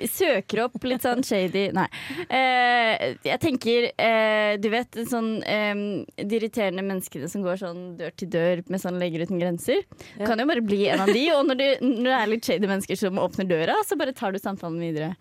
[0.08, 1.84] søker opp litt sånn shady Nei.
[2.32, 5.84] Eh, jeg tenker eh, Du vet sånn eh,
[6.16, 9.84] de irriterende menneskene som går sånn dør til dør med sånn Leger uten grenser.
[10.16, 10.24] Ja.
[10.24, 11.26] Kan jo bare bli en av de.
[11.36, 14.32] Og når, du, når det er litt shady mennesker som åpner døra, så bare tar
[14.32, 15.12] du samtalen videre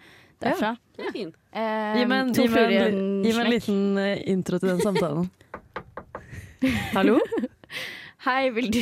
[0.43, 0.73] derfra.
[0.97, 1.37] Det er fint.
[1.51, 2.75] Eh, Gi meg en, gi meg
[3.45, 5.29] en, liten eh, intro til den samtalen.
[6.97, 7.19] Hallo?
[8.25, 8.81] Hei, vil du,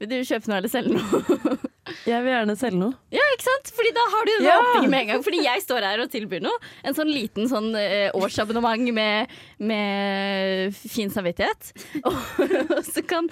[0.00, 1.56] vil du kjøpe noe eller selge noe?
[2.06, 2.94] Jeg vil gjerne selge noe.
[3.10, 3.70] Ja, ikke sant?
[3.74, 4.52] Fordi da har du den Ja!
[4.62, 5.22] åpningen med en gang.
[5.26, 6.58] Fordi jeg står her og tilbyr noe.
[6.86, 11.72] En sånn liten sånn eh, årsabonnement med, med fin samvittighet.
[12.06, 13.26] Og så kan,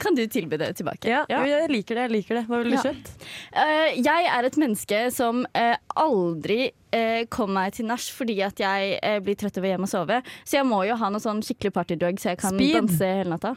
[0.00, 1.04] kan du tilby det tilbake.
[1.12, 2.06] Ja, Jeg liker det.
[2.08, 2.44] jeg liker det.
[2.48, 2.84] Hva ville du Ja.
[2.88, 3.10] kjøpt?
[3.52, 8.56] Uh, jeg er et menneske som uh, aldri uh, kommer meg til nach fordi at
[8.62, 10.22] jeg eh, blir trøtt over hjem og sove.
[10.48, 12.74] Så jeg må jo ha noe sånn skikkelig partydrug så jeg kan Speed.
[12.80, 13.52] danse hele natta.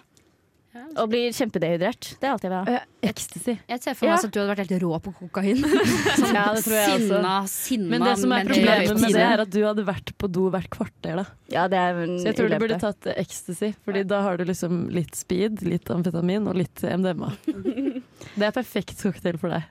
[0.99, 2.07] Og blir kjempedehydrert.
[2.19, 2.79] Det er alt jeg vil ha.
[3.05, 3.53] Ecstasy.
[3.69, 4.27] Jeg ser for meg Ja.
[4.27, 5.61] at du hadde vært helt rå på kokain.
[6.19, 7.05] Sånn Ja, det tror jeg også.
[7.07, 10.31] sinna, sinna Men det som er problemet med det, er at du hadde vært på
[10.31, 11.21] do hvert kvarter.
[11.21, 14.21] da Ja, det er en Så jeg tror du burde tatt eh, ecstasy, Fordi da
[14.25, 17.31] har du liksom litt speed, litt amfetamin og litt MDMA.
[18.35, 19.63] Det er perfekt cocktail for deg.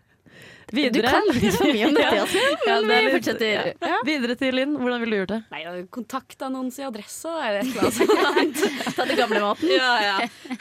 [0.75, 1.03] Videre.
[1.05, 2.40] Du kan litt for mye om dette, altså.
[2.66, 3.68] Ja, det er vi fortsetter.
[3.85, 3.99] ja.
[4.09, 4.73] Videre til Linn.
[4.81, 5.40] Hvordan ville du gjort det?
[5.53, 7.90] Nei, ja, kontaktannonse i adressa er et eller
[8.33, 8.94] annet sånt.
[8.97, 9.70] Ta det gamle måten.
[9.75, 10.14] Ja, ja.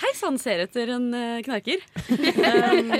[0.03, 1.81] Hei sann, ser etter en eh, knarker.
[2.11, 2.91] Um,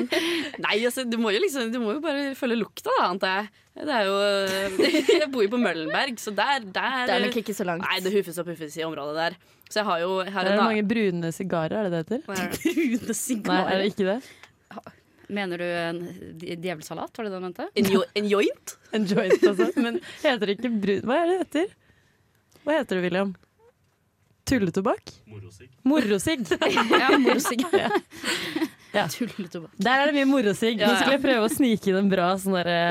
[0.63, 3.51] nei, altså, du må jo liksom Du må jo bare følge lukta, da, antar jeg.
[3.73, 4.17] Det er jo
[5.23, 7.83] Jeg bor jo på Møllenberg, så der, der Det er nok ikke så langt.
[7.87, 9.37] Nei, det huffes og puffes i området der.
[9.73, 12.21] Så jeg har jo jeg har Er det da- mange brune sigarer, er det det
[12.21, 12.25] heter?
[12.29, 13.63] Brune sigarer?
[13.65, 14.17] Nei, er det ikke det?
[15.29, 16.01] Mener du en
[16.63, 17.67] djevelsalat, var det det du mente?
[17.79, 18.75] En, jo, en joint?
[18.93, 19.69] En joint, altså.
[19.81, 21.01] Men heter det ikke brun...
[21.09, 21.71] Hva er det heter?
[22.63, 23.31] Hva heter det, William?
[24.45, 25.13] Tulletobakk?
[25.31, 25.69] Morosigg.
[25.87, 26.43] Morosigg.
[27.01, 27.63] Ja, morsigg.
[28.93, 29.07] Ja.
[29.09, 29.71] Tulletobakk.
[29.81, 30.75] Der er det mye morosigg.
[30.77, 30.97] Nå Ja, ja.
[30.99, 32.81] skulle jeg prøve å snike inn en bra sånn derre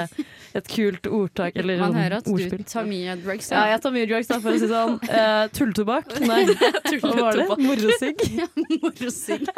[0.58, 3.50] et kult ordtak eller Man sånn hører at du tar mye drugs.
[3.52, 4.98] Ja, jeg tar mye drugs, da, for å si sånn.
[5.06, 6.14] Uh, Tulletobakk?
[6.24, 6.40] Nei,
[7.02, 7.46] hva var det?
[7.62, 8.24] Morosigg?
[8.82, 9.48] Morosigg.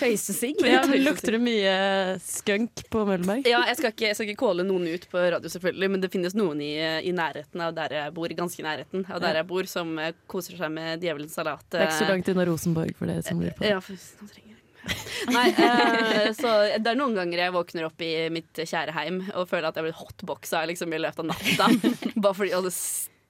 [0.00, 0.62] Tøysesigg.
[0.66, 1.76] Ja, lukter det mye
[2.24, 3.46] skunk på Møllenberg?
[3.48, 6.12] Ja, jeg skal, ikke, jeg skal ikke calle noen ut på radio, selvfølgelig, men det
[6.14, 6.72] finnes noen i,
[7.06, 10.12] i nærheten av der jeg bor, ganske i nærheten av der jeg bor, som eh,
[10.30, 11.64] koser seg med djevelens salat.
[11.70, 13.64] Det er ikke så langt unna Rosenborg for dere som lurer på.
[13.64, 13.74] det.
[13.74, 14.55] Ja, for,
[15.36, 19.48] Nei, eh, så det er noen ganger jeg våkner opp i mitt kjære heim og
[19.50, 21.92] føler at jeg blir hotboxa liksom, i løpet av natta.
[22.24, 22.74] bare fordi det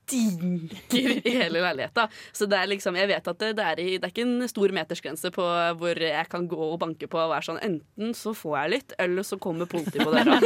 [0.07, 2.07] stinker i hele leiligheta.
[2.33, 4.51] Så det er liksom, jeg vet at det, det, er i, det er ikke en
[4.51, 5.49] stor metersgrense på
[5.81, 8.97] hvor jeg kan gå og banke på og være sånn enten så får jeg litt,
[9.03, 10.39] eller så kommer politiet på døra.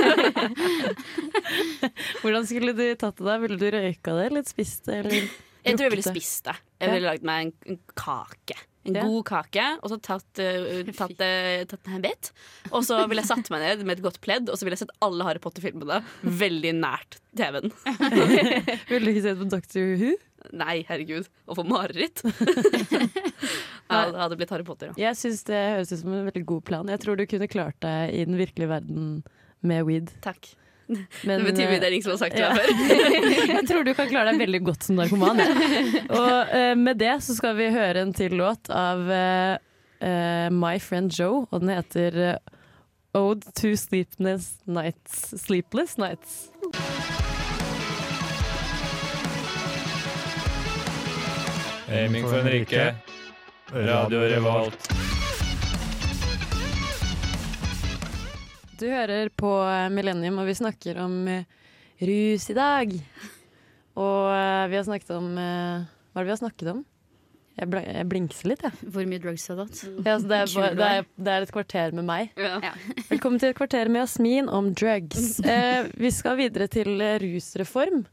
[2.22, 3.38] Hvordan skulle du tatt det da?
[3.42, 5.02] Ville du røyka det, eller spist det?
[5.02, 5.30] Eller
[5.66, 6.56] Jeg tror jeg ville spist det.
[6.80, 8.56] Jeg ville lagd meg en, en kake.
[8.88, 9.02] En det.
[9.04, 12.30] god kake, og så tatt, uh, tatt, uh, tatt en bit.
[12.70, 14.86] Og så ville jeg satt meg ned med et godt pledd, og så ville jeg
[14.86, 17.74] sett alle Harry Potter-filmene veldig nært TV-en.
[18.90, 20.14] Ville du ikke sett på Doctor Who?
[20.56, 21.28] Nei, herregud.
[21.44, 22.22] Å få mareritt.
[23.90, 25.10] ja, det hadde blitt Harry Potter, ja.
[25.10, 26.90] Jeg syns det høres ut som en veldig god plan.
[26.90, 29.12] Jeg tror du kunne klart deg i den virkelige verden
[29.60, 30.14] med weed.
[30.24, 30.54] Takk.
[31.26, 32.52] Men, det betyr mye, det er ingen som har sagt det ja.
[32.54, 32.70] før.
[33.56, 35.42] jeg tror du kan klare deg veldig godt som narkoman.
[35.42, 36.04] Ja.
[36.20, 39.54] Og uh, med det så skal vi høre en til låt av uh,
[40.00, 42.38] eh, My Friend Joe, og den heter
[43.14, 45.34] Ode to Sleepless Nights.
[45.40, 46.50] Sleepless Nights.
[51.90, 52.94] Aiming for en rike.
[53.72, 54.99] Radio Revolt.
[58.80, 61.42] Du hører på eh, Millennium, og vi snakker om eh,
[62.00, 62.94] rus i dag.
[64.00, 66.80] Og eh, vi har snakket om Hva er det vi har snakket om?
[67.60, 68.88] Jeg, bl jeg blinkser litt, jeg.
[68.94, 69.80] Hvor mye drugs har du hatt?
[70.06, 71.08] Ja, altså det, er, bare- det, er.
[71.26, 72.30] det er et kvarter med meg.
[72.40, 72.70] Ja.
[73.10, 75.26] Velkommen til et kvarter med Jasmin om drugs.
[75.44, 78.06] Eh, vi skal videre til eh, rusreform.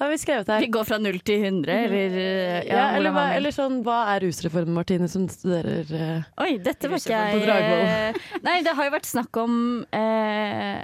[0.00, 0.62] Har vi skrevet her.
[0.64, 4.24] Vi går fra null til 100, eller ja, Ja, eller, hva, eller sånn, hva er
[4.26, 8.22] rusreformen, Martine, som studerer uh, Oi, dette var ikke jeg.
[8.46, 9.54] Nei, det har jo vært snakk om
[9.94, 10.82] eh,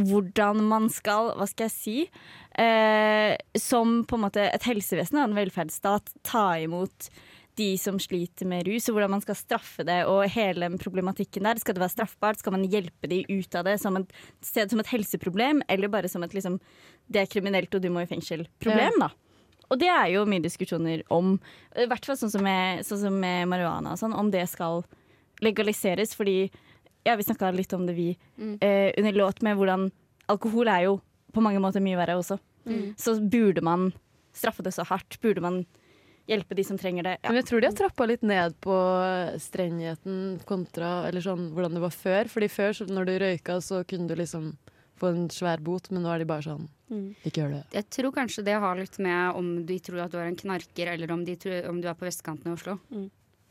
[0.00, 1.96] hvordan man skal, hva skal jeg si,
[2.58, 7.10] eh, som på en måte et helsevesen og en velferdsstat ta imot
[7.58, 11.46] de som sliter med rus, og hvordan man skal straffe det, og hele den problematikken
[11.46, 11.60] der.
[11.60, 12.40] Skal det være straffbart?
[12.40, 16.10] Skal man hjelpe de ut av det som et, sted som et helseproblem, eller bare
[16.10, 16.60] som et liksom,
[17.10, 19.10] det er kriminelt og du må i fengsel-problem, da?
[19.70, 21.36] Og det er jo mye diskusjoner om,
[21.78, 24.82] i hvert fall sånn som med, sånn som med marihuana og sånn, om det skal
[25.44, 26.50] legaliseres, fordi
[27.06, 29.86] ja, vi snakka litt om det vi eh, under låt med hvordan
[30.30, 30.96] alkohol er jo
[31.32, 32.40] på mange måter mye verre også.
[32.66, 32.94] Mm.
[32.98, 33.90] Så burde man
[34.36, 35.16] straffe det så hardt?
[35.22, 35.62] Burde man
[36.30, 37.14] hjelpe de som trenger det?
[37.20, 37.30] Ja.
[37.30, 38.76] Men jeg tror de har trappa litt ned på
[39.42, 42.30] strengheten kontra eller sånn, hvordan det var før.
[42.32, 44.52] Fordi før, så når du røyka, så kunne du liksom
[45.00, 46.66] få en svær bot, men nå er de bare sånn
[47.24, 47.62] Ikke gjør det.
[47.78, 50.92] Jeg tror kanskje det har litt med om de tror at du er en knarker,
[50.92, 52.76] eller om, de tror, om du er på vestkanten i Oslo.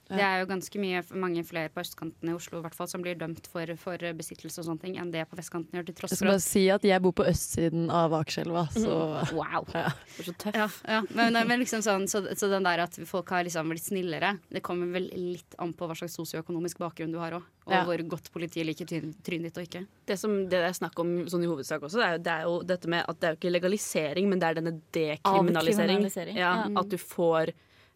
[0.09, 3.13] Det er jo ganske mye, mange flere på østkanten i Oslo hvert fall, som blir
[3.19, 6.17] dømt for, for besittelse og sånne ting, enn det på vestkanten gjør, til tross Jeg
[6.17, 8.95] for skal bare at si at jeg bor på østsiden av Akerselva, så
[9.37, 9.67] Wow.
[9.75, 9.91] Ja.
[10.17, 10.55] Det er så tøff.
[10.57, 11.01] Ja, ja.
[11.13, 14.63] Men, men liksom sånn, så, så den der at folk har liksom blitt snillere, det
[14.65, 17.45] kommer vel litt an på hva slags sosioøkonomisk bakgrunn du har òg.
[17.69, 17.83] Og Ja.
[17.85, 19.83] hvor godt politiet liker tryn- trynet ditt og ikke.
[20.09, 22.43] Det som det er snakk om sånn i hovedsak også, det er, jo, det er
[22.47, 25.99] jo dette med at det er jo ikke legalisering, men det er denne dekriminalisering.
[26.01, 26.79] Avkriminalisering, Ja, ja.
[26.81, 27.53] At du får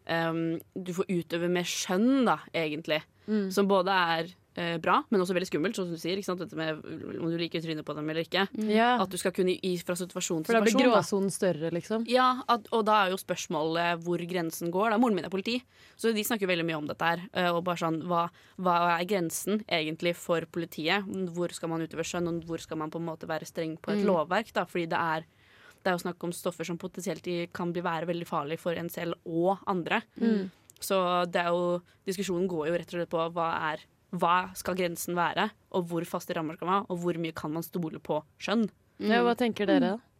[0.08, 3.02] um, Du får utøve med skjønn, da, egentlig.
[3.26, 3.46] Mm.
[3.56, 4.26] Som både er
[4.58, 6.20] uh, bra, men også veldig skummelt, sånn som du sier.
[6.20, 6.82] Dette med
[7.22, 8.42] om du liker trynet på dem eller ikke.
[8.68, 8.90] ja.
[9.00, 12.04] At du skal kunne gi fra situasjon til For da blir gråsonen større, liksom.
[12.10, 14.90] Ja, at, og da er jo spørsmålet hvor grensen går.
[14.92, 14.98] Da.
[15.00, 15.56] Moren min er politi,
[15.96, 17.24] så de snakker veldig mye om dette her.
[17.32, 18.26] eh, Og bare sånn, hva,
[18.60, 21.08] hva er grensen egentlig for politiet?
[21.32, 23.94] Hvor skal man utøve skjønn, og hvor skal man på en måte være streng på
[23.96, 24.52] et lovverk?
[24.52, 24.66] Da?
[24.68, 25.24] Fordi det er,
[25.84, 28.88] det er jo snakk om stoffer som potensielt kan bli være veldig farlige for en
[28.92, 30.00] selv og andre.
[30.80, 30.96] Så
[31.30, 35.16] det er jo, diskusjonen går jo rett og slett på hva er hva skal grensen
[35.18, 38.20] være, og hvor faste rammer skal man ha, og hvor mye kan man stole på
[38.42, 38.66] skjønn?
[39.02, 40.14] Ja, hva tenker dere, da?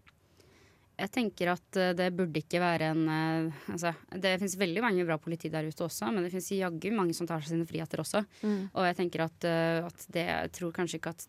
[0.95, 5.07] Jeg tenker at eh, det burde ikke være en eh, altså, Det finnes veldig mange
[5.07, 8.03] bra politi der ute også, men det finnes jaggu mange som tar seg sine friheter
[8.03, 8.23] også.
[8.47, 11.27] Og jeg tenker at, eh, at det Jeg tror kanskje ikke at,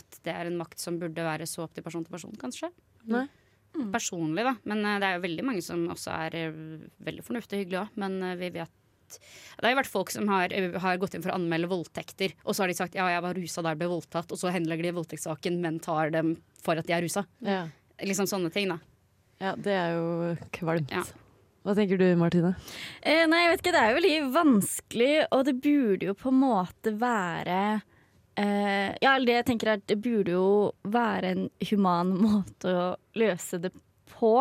[0.00, 2.72] at det er en makt som burde være så opp til person til person, kanskje.
[3.06, 3.28] Nei.
[3.92, 4.56] Personlig, da.
[4.68, 6.58] Men eh, det er jo veldig mange som også er eh,
[7.06, 10.26] veldig fornuftige og hyggelige òg, men eh, vi vet det har jo vært folk som
[10.32, 10.50] har,
[10.82, 13.38] har gått inn for å anmelde voldtekter, og så har de sagt ja, jeg var
[13.38, 16.32] rusa da jeg ble voldtatt, og så henlegger de voldtektssaken, men tar dem
[16.64, 17.22] for at de er rusa.
[17.46, 17.60] Ja.
[18.02, 18.80] Liksom sånne ting, da.
[19.40, 20.90] ja, det er jo kvalmt.
[20.90, 21.04] Ja.
[21.66, 22.52] Hva tenker du, Martine?
[23.00, 26.30] Eh, nei, jeg vet ikke, det er jo veldig vanskelig, og det burde jo på
[26.30, 27.60] en måte være
[28.36, 30.48] eh, Ja, det jeg tenker er at det burde jo
[30.84, 32.86] være en human måte å
[33.18, 33.72] løse det
[34.16, 34.32] på.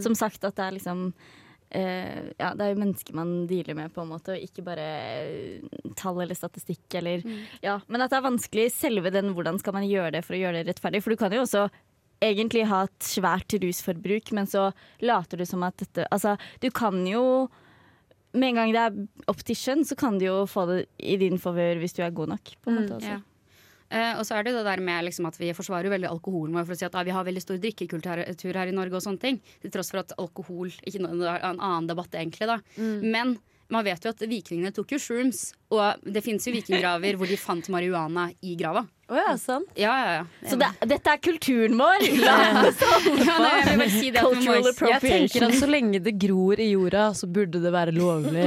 [0.00, 3.92] Som sagt at det er liksom uh, Ja, det er jo mennesker man dealer med,
[3.94, 4.86] på en måte, og ikke bare
[5.26, 7.24] eh, tall eller statistikk eller
[7.64, 10.42] Ja, men at det er vanskelig selve den hvordan skal man gjøre det for å
[10.42, 11.68] gjøre det rettferdig, for du kan jo også
[12.20, 17.00] egentlig ha et svært rusforbruk, men så later du som at dette Altså, du kan
[17.08, 17.48] jo
[18.36, 21.16] med en gang det er opp til skjønn, så kan du jo få det i
[21.18, 22.52] din favør hvis du er god nok.
[22.62, 23.18] På en måte, også Ja.
[23.90, 26.54] Eh, og så er det det der med liksom, at vi forsvarer jo veldig alkoholen
[26.54, 29.04] vår for å si at ah, vi har veldig stor drikkekultur her i Norge og
[29.04, 29.40] sånne ting.
[29.62, 32.60] Til tross for at alkohol ikke noe, er en annen debatt egentlig, da.
[33.02, 33.38] Men
[33.70, 35.42] man vet jo at vikingene tok jo shrooms,
[35.74, 38.84] og det fins jo vikinggraver hvor de fant marihuana i grava.
[39.10, 39.66] Å ja, sant.
[39.74, 40.26] Ja, ja, ja.
[40.46, 42.04] Så det, dette er kulturen vår!
[42.22, 42.78] La oss
[43.26, 44.52] ja, nei, jeg vil bare si det at man må,
[44.86, 48.44] Jeg tenker at så lenge det gror i jorda, så burde det være lovlig.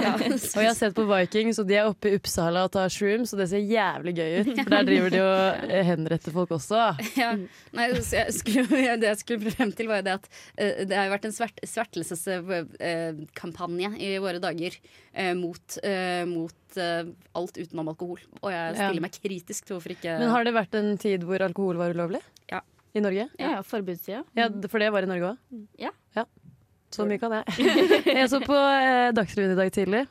[0.56, 3.32] Og jeg har sett på Vikings, og de er oppe i Uppsala og tar shrooms,
[3.34, 4.48] og det ser jævlig gøy ut.
[4.56, 5.36] For der driver de og
[5.68, 6.76] eh, henretter folk også.
[7.20, 7.30] ja.
[7.76, 8.64] Nei, så jeg skulle,
[9.02, 11.58] det jeg skulle frem til, var jo det at uh, det har vært en svert,
[11.68, 16.24] svertelseskampanje i våre dager uh, mot, eh,
[16.80, 18.20] eh, alt utenom alkohol.
[18.42, 18.88] Og jeg Ja.
[18.88, 21.90] stiller meg kritisk til hvorfor ikke Men har det vært en tid hvor alkohol var
[21.94, 22.20] ulovlig?
[22.50, 22.60] Ja.
[22.94, 23.28] I Norge?
[23.38, 24.24] Ja, forbudstida.
[24.34, 25.66] Ja, for det var i Norge òg?
[25.78, 25.90] Ja.
[26.94, 27.44] Så mye kan jeg.
[28.16, 30.04] Jeg så på eh, Dagsrevyen i dag tidlig.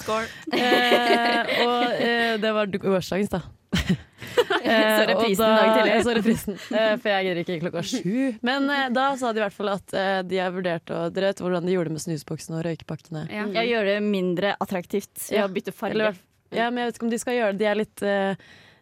[0.00, 0.24] Skål.
[0.56, 3.42] Eh, og eh, det var gårsdagens, da.
[5.00, 5.98] Så reprisen da, dag tidlig.
[6.06, 8.16] Så reprisen, eh, for jeg gidder ikke klokka sju.
[8.46, 11.30] Men eh, da sa de i hvert fall at eh, de har vurdert å Dere
[11.32, 13.26] vet hvordan de gjorde det med snusboksene og røykepakkene.
[13.32, 13.46] ja.
[13.60, 15.46] Jeg gjør det mindre attraktivt ved Ja.
[15.48, 15.96] å bytte farge.
[15.98, 16.18] Eller,
[16.52, 17.58] ja, men jeg vet ikke om de skal gjøre det.
[17.62, 18.34] De er litt, eh,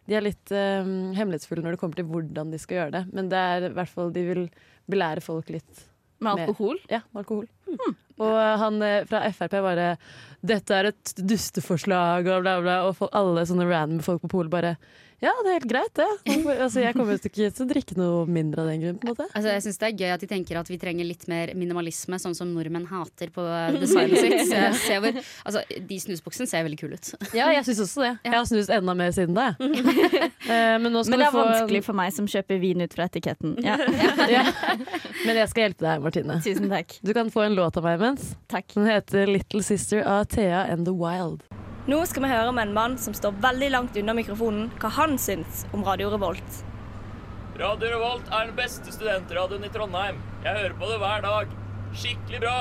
[0.09, 0.89] de er litt eh,
[1.19, 3.03] hemmelighetsfulle når det kommer til hvordan de skal gjøre det.
[3.13, 4.43] Men det er i hvert fall de vil
[4.89, 5.85] belære folk litt.
[6.19, 6.77] med med- alkohol.
[6.91, 7.45] Ja, med alkohol.
[8.19, 9.93] Og han eh, fra Frp bare
[10.43, 12.75] 'Dette er et dusteforslag', og bla, bla.
[12.89, 14.73] Og alle sånne random folk på polet bare
[15.19, 16.07] Ja, det er helt greit, det.
[16.55, 18.99] Altså, jeg kommer ikke til å drikke noe mindre av den grunn.
[19.01, 19.25] på en måte.
[19.35, 22.19] Altså, jeg syns det er gøy at de tenker at vi trenger litt mer minimalisme,
[22.23, 23.43] sånn som nordmenn hater på
[23.75, 24.37] designet sitt.
[24.47, 27.11] Så ser hvor, altså, de snusboksene ser veldig kule ut.
[27.35, 28.13] Ja, jeg syns også det.
[28.29, 29.49] Jeg har snust enda mer siden det.
[30.49, 32.93] Eh, Men nå skal Men det er få vanskelig for meg som kjøper vin ut
[32.95, 33.57] fra etiketten.
[33.61, 33.75] Ja.
[34.33, 34.45] ja.
[35.27, 36.39] Men jeg skal hjelpe deg, Martine.
[36.41, 36.95] Tusen takk.
[37.05, 38.31] Du kan få en låt av meg imens.
[38.49, 38.71] Takk.
[38.73, 41.43] Den heter 'Little Sister' av Thea and The Wild.
[41.89, 45.15] Nå skal vi høre med en mann som står veldig langt unna mikrofonen, hva han
[45.17, 46.57] syns om Radio Revolt.
[47.57, 50.19] Radio Revolt er den beste studentradioen i Trondheim.
[50.43, 51.55] Jeg hører på det hver dag.
[51.97, 52.57] Skikkelig bra.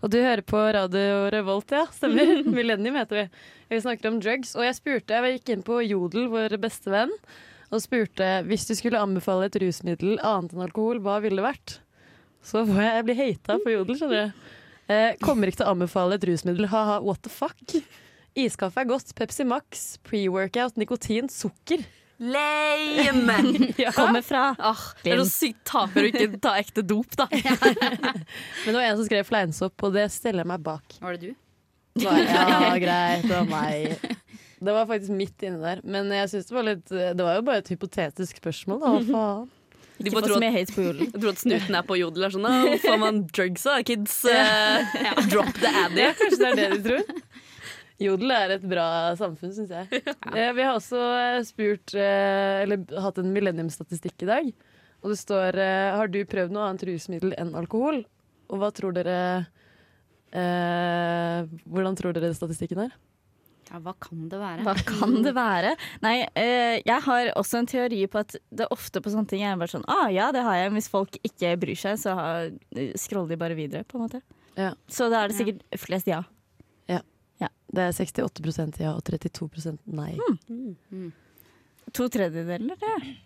[0.00, 1.82] Og du hører på Radio Revolt, ja.
[1.92, 2.32] Stemmer.
[2.56, 3.26] Millennium heter vi.
[3.74, 4.54] Vi snakker om drugs.
[4.56, 7.12] Og jeg spurte, jeg gikk inn på Jodel, vår beste venn,
[7.68, 11.78] og spurte hvis du skulle anbefale et rusmiddel annet enn alkohol, hva ville det vært?
[12.40, 14.50] Så får jeg, jeg blir hata på Jodel, skjønner du.
[14.90, 16.66] Eh, kommer ikke til å anbefale et rusmiddel.
[16.72, 17.58] Ha-ha, what the fuck?
[18.38, 19.12] Iskaffe er godt.
[19.18, 21.84] Pepsi Max, pre-workout, nikotin, sukker.
[22.22, 23.36] Lame!
[23.96, 27.26] Kommer fra Ah, det er så sykt taper å ikke ta ekte dop, da.
[27.32, 30.98] Men det var en som skrev fleinsopp, og det steller jeg meg bak.
[31.02, 31.32] Var det du?
[32.02, 32.12] Ja,
[32.80, 33.96] greit, det var meg.
[34.62, 35.82] Det var faktisk midt inni der.
[35.82, 38.92] Men jeg synes det var litt Det var jo bare et hypotetisk spørsmål, da.
[38.94, 39.50] Hva faen?
[39.98, 41.08] De Ikke bare få tror så at, mye hate på julen.
[41.12, 42.26] jeg tror at snuten er på jodel.
[42.26, 44.16] Er sånn, oh, får man drugs av kids?
[44.28, 44.96] Eh,
[45.32, 46.08] drop the addy.
[46.18, 47.22] Kanskje det er det de tror?
[48.02, 50.02] Jodel er et bra samfunn, syns jeg.
[50.32, 54.48] Eh, Vi har også eh, spurt Eller hatt en millenniumsstatistikk i dag.
[55.02, 55.58] Og det står
[55.98, 58.02] Har du prøvd noe annet rusmiddel enn alkohol?
[58.50, 59.16] Og hva tror dere
[60.34, 62.96] eh, Hvordan tror dere statistikken er?
[63.72, 64.64] Ja, hva kan det være?
[64.66, 65.72] Hva kan det være?
[66.04, 69.46] Nei, eh, jeg har også en teori på at det er ofte på sånne ting
[69.48, 70.74] er bare sånn ah, ja, det har jeg.
[70.76, 72.52] Hvis folk ikke bryr seg, så har,
[73.00, 74.20] scroller de bare videre, på en måte.
[74.60, 74.74] Ja.
[74.92, 76.20] Så da er det sikkert flest ja.
[77.40, 77.48] Ja.
[77.72, 80.12] Det er 68% ja og 32% nei.
[81.96, 83.16] To tredjedeler, det.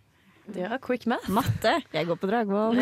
[0.55, 1.29] Ja, quick math.
[1.31, 1.81] Matte.
[1.93, 2.79] Jeg går på Dragvoll.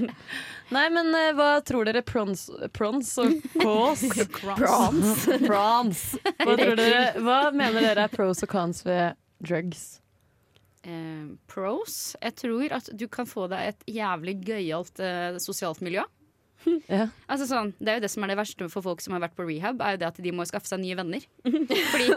[0.74, 4.04] Nei, men eh, hva tror dere prons, prons og cons?
[4.34, 5.24] Prons.
[5.46, 6.04] prons.
[6.42, 10.00] Hva, tror dere, hva mener dere er pros og cons ved drugs?
[10.82, 12.16] Eh, pros.
[12.22, 16.06] Jeg tror at du kan få deg et jævlig gøyalt eh, sosialt miljø.
[16.88, 17.06] Ja.
[17.30, 19.36] Altså sånn, det er jo det som er det verste for folk som har vært
[19.38, 21.22] på rehab, er jo det at de må skaffe seg nye venner.
[21.92, 22.08] Fordi,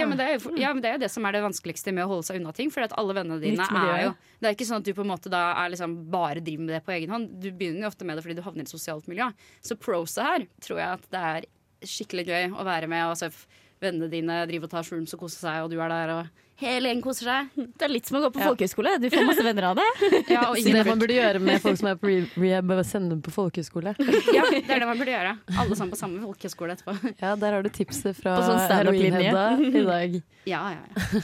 [0.00, 1.92] ja, men det er jo, ja, men det er jo det som er det vanskeligste
[1.94, 2.72] med å holde seg unna ting.
[2.74, 5.12] For at alle vennene dine er jo Det er ikke sånn at du på en
[5.12, 7.30] måte da er liksom bare driver med det på egen hånd.
[7.42, 9.28] Du begynner jo ofte med det fordi du havner i et sosialt miljø.
[9.64, 11.48] Så proset her tror jeg at det er
[11.86, 13.04] skikkelig gøy å være med.
[13.12, 16.14] Altså, se vennene dine driver og tar shrooms og koser seg, og du er der,
[16.16, 17.66] og hele gjengen koser seg.
[17.78, 18.94] Det er litt som å gå på folkehøyskole.
[19.02, 19.86] Du får masse venner av det.
[20.34, 22.82] Ja, og Så det er man burde gjøre med folk som er på rehab, er
[22.82, 23.94] å sende dem på folkehøyskole.
[24.36, 25.34] Ja, det er det man burde gjøre.
[25.54, 26.96] Alle sammen på samme folkehøyskole etterpå.
[27.22, 28.60] Ja, der har du tipset fra sånn.
[28.72, 30.18] Heroinhedda i dag.
[30.48, 31.22] Ja, ja, ja.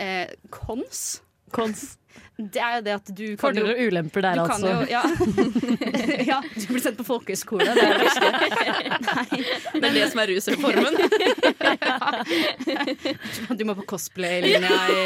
[0.00, 1.04] Eh, kons,
[1.52, 1.98] Kons.
[2.38, 4.70] det er jo det at du kan Fordeler og ulemper der, du kan altså.
[4.70, 5.02] jo, ja.
[6.32, 7.66] ja, du blir sendt på folkehøyskole.
[7.74, 8.08] Det er det
[9.80, 10.94] Det er det som er rusreformen.
[13.58, 15.02] du må på cosplay-linja i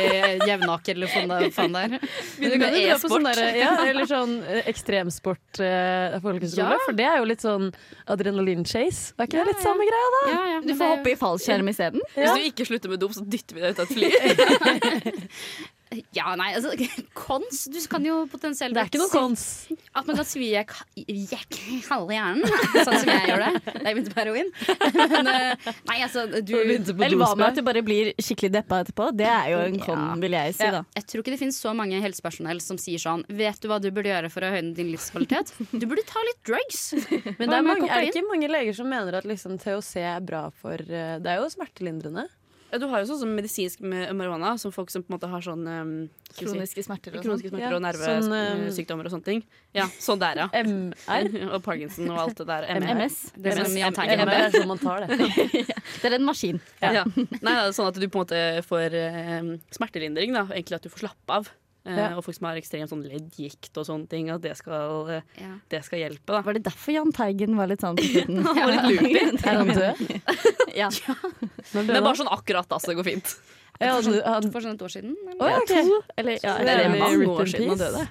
[0.48, 1.96] Jevnaker eller faen faen der.
[2.38, 6.68] Men du kan jo dra på sånn der, ja, eller sånn eh, ekstremsport eh, folkehøyskole,
[6.76, 6.82] Ja.
[6.86, 7.70] for det er jo litt sånn
[8.08, 9.14] adrenalin-chase.
[9.18, 10.22] Er ikke det litt samme greia, da?
[10.32, 12.00] Ja, ja, Du får hoppe i fallskjerm isteden.
[12.16, 14.08] Hvis du ikke slutter med dop, så dytter vi deg ut av et fly.
[16.12, 16.72] Ja, nei, altså
[17.16, 19.44] Kons, du kan jo potensielt Det er ikke noe kons.
[19.96, 20.74] At man kan svi jekk
[21.08, 21.56] jekk
[21.88, 22.44] halve hjernen,
[22.86, 23.52] sånn som jeg gjør det.
[23.78, 24.50] Da jeg begynte på heroin.
[24.98, 29.08] Men eh, nei, altså du Eller hva med at du bare blir skikkelig deppa etterpå?
[29.16, 30.82] Det er jo en kon, vil jeg si, Ja, da.
[30.98, 33.88] jeg tror ikke det finnes så mange helsepersonell som sier sånn Vet du hva du
[33.94, 35.54] burde gjøre for å høyne din livskvalitet?
[35.72, 36.82] Du burde ta litt drugs.
[37.38, 40.20] Men det er, mange, er det ikke mange leger som mener at liksom THC er
[40.24, 42.28] bra for eh, Det er jo smertelindrende.
[42.68, 45.62] Du har jo sånn som medisinsk marihuana, som folk som på en måte har sånn
[45.64, 45.92] um,
[46.36, 47.56] Kroniske smerter og kroniske sånn.
[47.56, 49.40] smerter Ja, og sånn, um, nervesykdommer og sånne ting.
[49.76, 50.48] Ja, sånn der, ja.
[50.68, 51.30] MR.
[51.54, 52.68] og Parkinson og alt det der.
[52.76, 53.16] MS.
[53.36, 54.36] Det MR hadde.
[54.36, 55.30] er sånn man tar det.
[55.98, 56.60] Det er en maskin.
[56.82, 57.06] Ja.
[57.08, 60.44] Nei, det er sånn at du på en måte får eh, smertelindring, da.
[60.52, 61.48] Egentlig at du får slappe av.
[61.86, 62.16] Eh, Ja.
[62.16, 65.54] Og folk som har ekstremt sånn leddgikt og sånne ting, at det skal, eh, Ja.
[65.70, 66.40] det skal hjelpe, da.
[66.42, 68.42] Var det derfor Jahn Teigen var litt sånn på slutten?
[68.44, 69.44] Han var litt lurt.
[69.46, 69.96] Er han død?
[70.78, 70.88] Ja.
[71.74, 72.92] Men bare sånn akkurat, altså.
[72.92, 73.36] Det går fint.
[73.80, 75.14] Ja, han, han, For sånn et år siden.
[75.30, 75.38] eller?
[75.38, 75.70] Å, ja, ok.
[76.18, 78.08] Eller, ja, Det er eller, mange år siden han døde.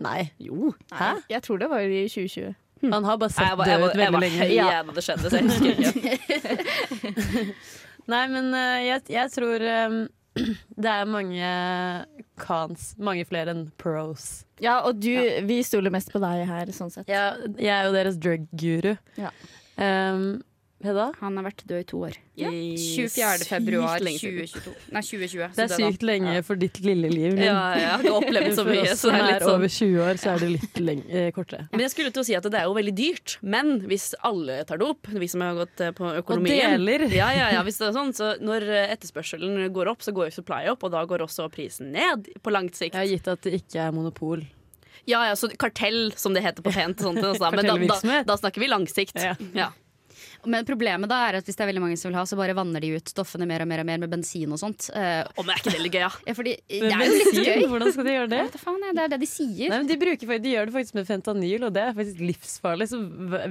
[0.00, 0.30] Nei.
[0.38, 0.74] Jo.
[0.92, 1.10] Hæ?
[1.32, 2.54] jeg tror det var i 2020.
[2.92, 4.38] Han har bare sett jeg var, jeg død var, ut jeg veldig var lenge.
[4.44, 7.54] høy da det skjedde, så jeg husker ikke.
[8.06, 9.96] Nei, men eh, jeg, jeg tror um,
[10.84, 11.48] det er mange
[12.40, 12.92] cons.
[12.98, 14.44] Mange flere enn pros.
[14.62, 15.12] Ja, og du,
[15.48, 17.08] vi stoler mest på deg her, sånn sett.
[17.10, 18.94] Ja, jeg er jo deres drug-guru.
[19.20, 19.32] Ja.
[19.76, 20.42] Um,
[20.84, 21.06] Hedda?
[21.22, 22.16] Han har vært død i to år.
[22.36, 22.50] Ja.
[22.52, 23.46] 24.
[23.48, 24.48] februar Sykt lenge siden.
[24.50, 24.74] 2022.
[24.92, 25.54] Nei, 2020.
[25.56, 27.30] Det er sykt lenge for ditt lille liv.
[27.32, 27.40] Linn.
[27.46, 28.90] Ja, jeg har ikke opplevd så mye.
[28.92, 29.54] Så det er litt sånn.
[29.54, 31.64] over 20 år, så er det litt lenge, eh, kortere.
[31.72, 33.36] Men jeg skulle til å si at det er jo veldig dyrt.
[33.40, 37.06] Men hvis alle tar det opp, vi som har gått eh, på økonomien deler.
[37.08, 40.28] Ja, ja, ja, hvis det er sånn, så Når eh, etterspørselen går opp, så går
[40.28, 42.92] jo supply opp, og da går også prisen ned på langt sikt.
[42.92, 44.44] Jeg har gitt at det ikke er monopol.
[45.06, 47.00] Ja, ja, så kartell, som det heter på pent.
[47.00, 47.48] og Sånt, altså.
[47.54, 49.16] Men da, da, da snakker vi langsikt.
[49.22, 49.36] Ja.
[49.54, 49.72] Ja.
[50.46, 52.54] Men problemet da er at hvis det er veldig mange som vil ha, så bare
[52.56, 54.88] vanner de ut stoffene mer og mer og mer med bensin og sånt.
[54.94, 56.12] Uh, oh, men er ikke det litt gøy, ja?
[56.28, 57.66] ja, fordi det er jo litt gøy.
[57.72, 58.42] Hvordan skal de gjøre det?
[58.44, 59.66] Ja, faen, det er det de sier.
[59.72, 62.88] Nei, men de, bruker, de gjør det faktisk med fentanyl, og det er faktisk livsfarlig.
[62.92, 63.02] Så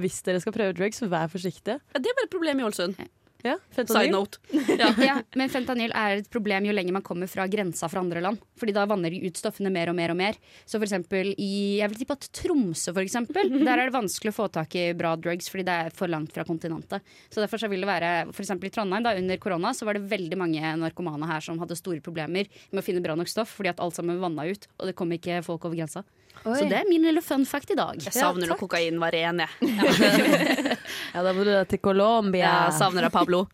[0.02, 1.78] hvis dere skal prøve drugs, så vær forsiktige.
[1.92, 2.98] Ja, Det er bare et problem i Ålesund.
[3.46, 4.12] Ja, Side fentanyl.
[4.12, 4.38] note.
[5.06, 8.40] Ja, men fentanyl er et problem jo lenger man kommer fra grensa fra andre land.
[8.58, 10.38] Fordi da vanner de ut stoffene mer og mer og mer.
[10.64, 14.34] Så for eksempel i jeg vil tippe at Tromsø, for eksempel, der er det vanskelig
[14.34, 17.04] å få tak i bra drugs fordi det er for langt fra kontinentet.
[17.30, 19.98] Så derfor så vil det være For eksempel i Trondheim, da, under korona, så var
[19.98, 23.54] det veldig mange narkomane her som hadde store problemer med å finne bra nok stoff
[23.56, 26.02] fordi at alt sammen vanna ut, og det kom ikke folk over grensa.
[26.44, 27.98] Så det er min lille fun fact i dag.
[28.04, 29.48] Jeg savner når kokain var ren, jeg.
[31.14, 32.50] Ja, da må du til Colombia.
[32.68, 33.46] Jeg savner deg, Pablo.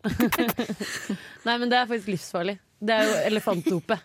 [1.47, 2.57] Nei, men det er faktisk livsfarlig.
[2.83, 3.97] Det er jo elefantdope.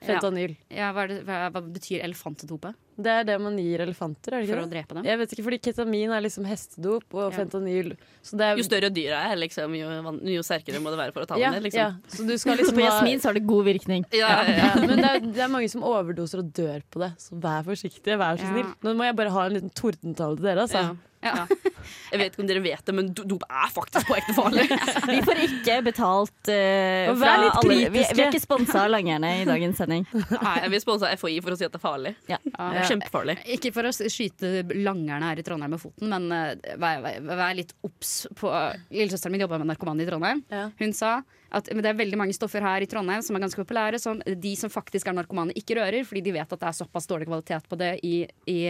[0.00, 0.54] Fentanyl.
[0.72, 2.70] Ja, hva, er det, hva, hva betyr elefantdope?
[3.00, 5.04] Det er det man gir elefanter, er det For å drepe dem?
[5.08, 7.36] Jeg vet ikke, fordi Ketamin er liksom hestedop, og Ja.
[7.38, 9.88] fentanyl så det er, Jo større dyret er, liksom, jo,
[10.34, 11.72] jo sterkere må det være for å ta ja, den ned.
[11.74, 12.16] ja, Liksom.
[12.16, 14.04] så du skal liksom på jasmin så har det god virkning.
[14.12, 14.72] Ja, ja, ja.
[14.74, 17.62] ja, men det er, det er mange som overdoser og dør på det, så vær
[17.68, 18.16] forsiktig.
[18.20, 18.52] Vær så Ja.
[18.56, 18.72] snill.
[18.84, 20.64] Nå må jeg bare ha en liten tordentale til dere.
[20.68, 20.96] Altså.
[21.20, 21.32] Ja.
[21.36, 21.70] Ja.
[22.10, 24.64] Jeg vet ikke om dere vet det, men dop er faktisk på ekte farlig.
[25.10, 27.50] Vi får ikke betalt uh, fra alle.
[27.70, 30.06] Vi, vi er ikke sponsa av langerne i dagens sending.
[30.46, 32.14] Nei, jeg vil sponse FHI for å si at det er farlig.
[32.30, 32.38] Ja.
[32.44, 33.36] Det er Kjempefarlig.
[33.56, 37.58] Ikke for å skyte langerne her i Trondheim med foten, men uh, vær, vær, vær
[37.58, 38.50] litt obs på
[38.90, 40.42] Lillesøsteren min jobba med narkomane i Trondheim.
[40.52, 40.68] Ja.
[40.80, 43.58] Hun sa at men det er veldig mange stoffer her i Trondheim som er ganske
[43.58, 46.78] populære, som de som faktisk er narkomane, ikke rører, fordi de vet at det er
[46.78, 48.60] såpass dårlig kvalitet på det i, i,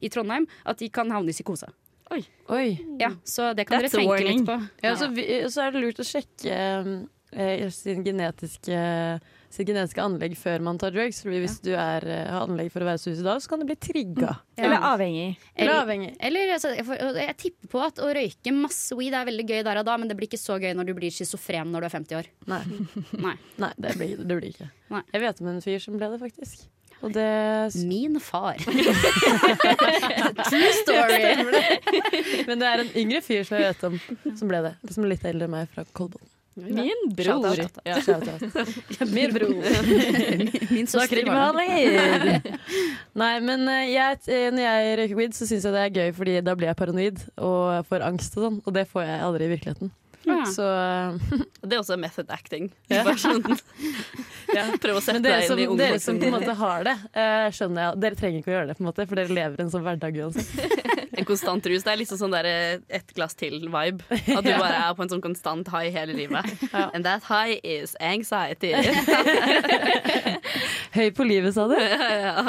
[0.00, 1.68] i Trondheim at de kan havne i psykose.
[2.52, 2.66] Oi.
[3.00, 4.58] Ja, Så det kan That's dere tenke litt på.
[4.84, 6.58] Ja, så, vi, så er det lurt å sjekke
[7.32, 8.82] eh, sin genetiske
[9.52, 11.20] sitt genetiske anlegg før man tar drugs.
[11.24, 13.76] Fordi hvis du er, eh, har anlegg for å være suicidal, så kan du bli
[13.76, 14.30] trigga.
[14.56, 14.64] Ja.
[14.64, 15.36] Eller avhengig.
[15.54, 16.10] Eller Eller, avhengig.
[16.20, 19.82] eller altså, jeg, jeg tipper på at å røyke masse weed er veldig gøy der
[19.82, 21.96] og da, men det blir ikke så gøy når du blir schizofren når du er
[21.98, 22.30] 50 år.
[22.52, 22.62] Nei,
[23.26, 23.36] Nei.
[23.60, 24.70] Nei det, blir, det blir ikke.
[24.92, 25.02] Nei.
[25.12, 26.64] Jeg vet om en fyr som ble det, faktisk.
[27.02, 28.56] Og det Min far.
[30.48, 31.22] True story!
[32.46, 33.98] Men det er en yngre fyr som jeg vet om,
[34.38, 34.76] som ble det.
[34.90, 36.28] Som er litt eldre enn meg, fra Kolbotn.
[36.54, 37.56] Min bror.
[37.84, 37.96] Ja.
[39.08, 39.48] Min bror.
[40.74, 41.24] Min søster.
[43.22, 46.12] Nei, men eh, jeg, eh, når jeg røyker weed, så syns jeg det er gøy,
[46.16, 48.60] Fordi da blir jeg paranoid og får angst og sånn.
[48.66, 49.94] Og det får jeg aldri i virkeligheten.
[50.24, 50.44] Ja.
[50.46, 50.66] Så
[51.62, 52.70] Det er også method acting.
[52.90, 53.04] Ja.
[53.18, 53.42] Sånn,
[54.82, 57.46] Prøv å sette deg som, inn i dere som på en måte har det, eh,
[57.54, 58.00] skjønner jeg.
[58.04, 60.18] Dere trenger ikke å gjøre det, på en måte for dere lever en sånn hverdag
[60.24, 60.88] uansett.
[61.12, 61.82] En konstant rus.
[61.84, 64.00] Det er liksom sånn der eh, ett glass til-vibe.
[64.08, 66.48] At du bare er på en sånn konstant high hele livet.
[66.72, 66.86] Ja.
[66.96, 68.72] And that high is anxiety.
[70.96, 71.76] Høy på livet, sa du?
[71.76, 72.46] ja.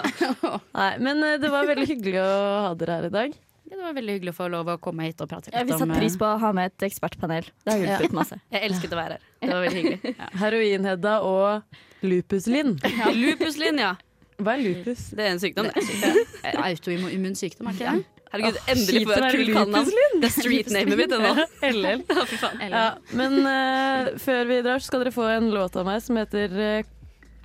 [0.80, 2.30] Nei, men eh, det var veldig hyggelig å
[2.70, 3.36] ha dere her i dag.
[3.74, 5.66] Ja, det var veldig hyggelig å få lov å komme hit og prate litt Jeg
[5.66, 7.48] vil om satt pris eh, på å ha med et ekspertpanel.
[7.66, 8.36] Det har hjulpet masse.
[8.54, 9.24] Jeg elsket å være her.
[9.42, 10.12] Det var veldig hyggelig.
[10.44, 12.76] Heroin-Hedda og Lupus-Linn.
[13.18, 13.96] Lupus-Linn, ja.
[14.38, 15.08] Hva er lupus?
[15.18, 15.86] Det er en sykdom, det.
[16.46, 18.26] eh, autoimmun sykdom, er ikke det?
[18.34, 20.20] Herregud, oh, endelig får jeg et kult kallenavn.
[20.22, 21.34] Det er street-namet mitt ennå.
[21.70, 22.04] LL.
[22.14, 22.62] Ja, fy faen.
[22.70, 22.84] Ja,
[23.18, 26.60] men uh, før vi drar, så skal dere få en låt av meg som heter
[26.62, 26.92] uh,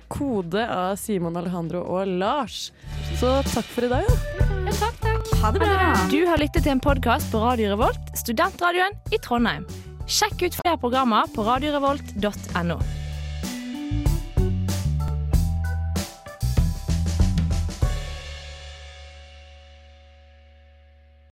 [0.09, 2.69] 'Kode' av Simon Alejandro og Lars.
[3.17, 4.05] Så takk for i dag.
[4.09, 4.38] Da.
[4.69, 5.93] Ha det bra!
[6.11, 9.65] Du har lyttet til en podkast på Radio Revolt, studentradioen i Trondheim.
[10.05, 12.77] Sjekk ut flere programmer på radiorevolt.no.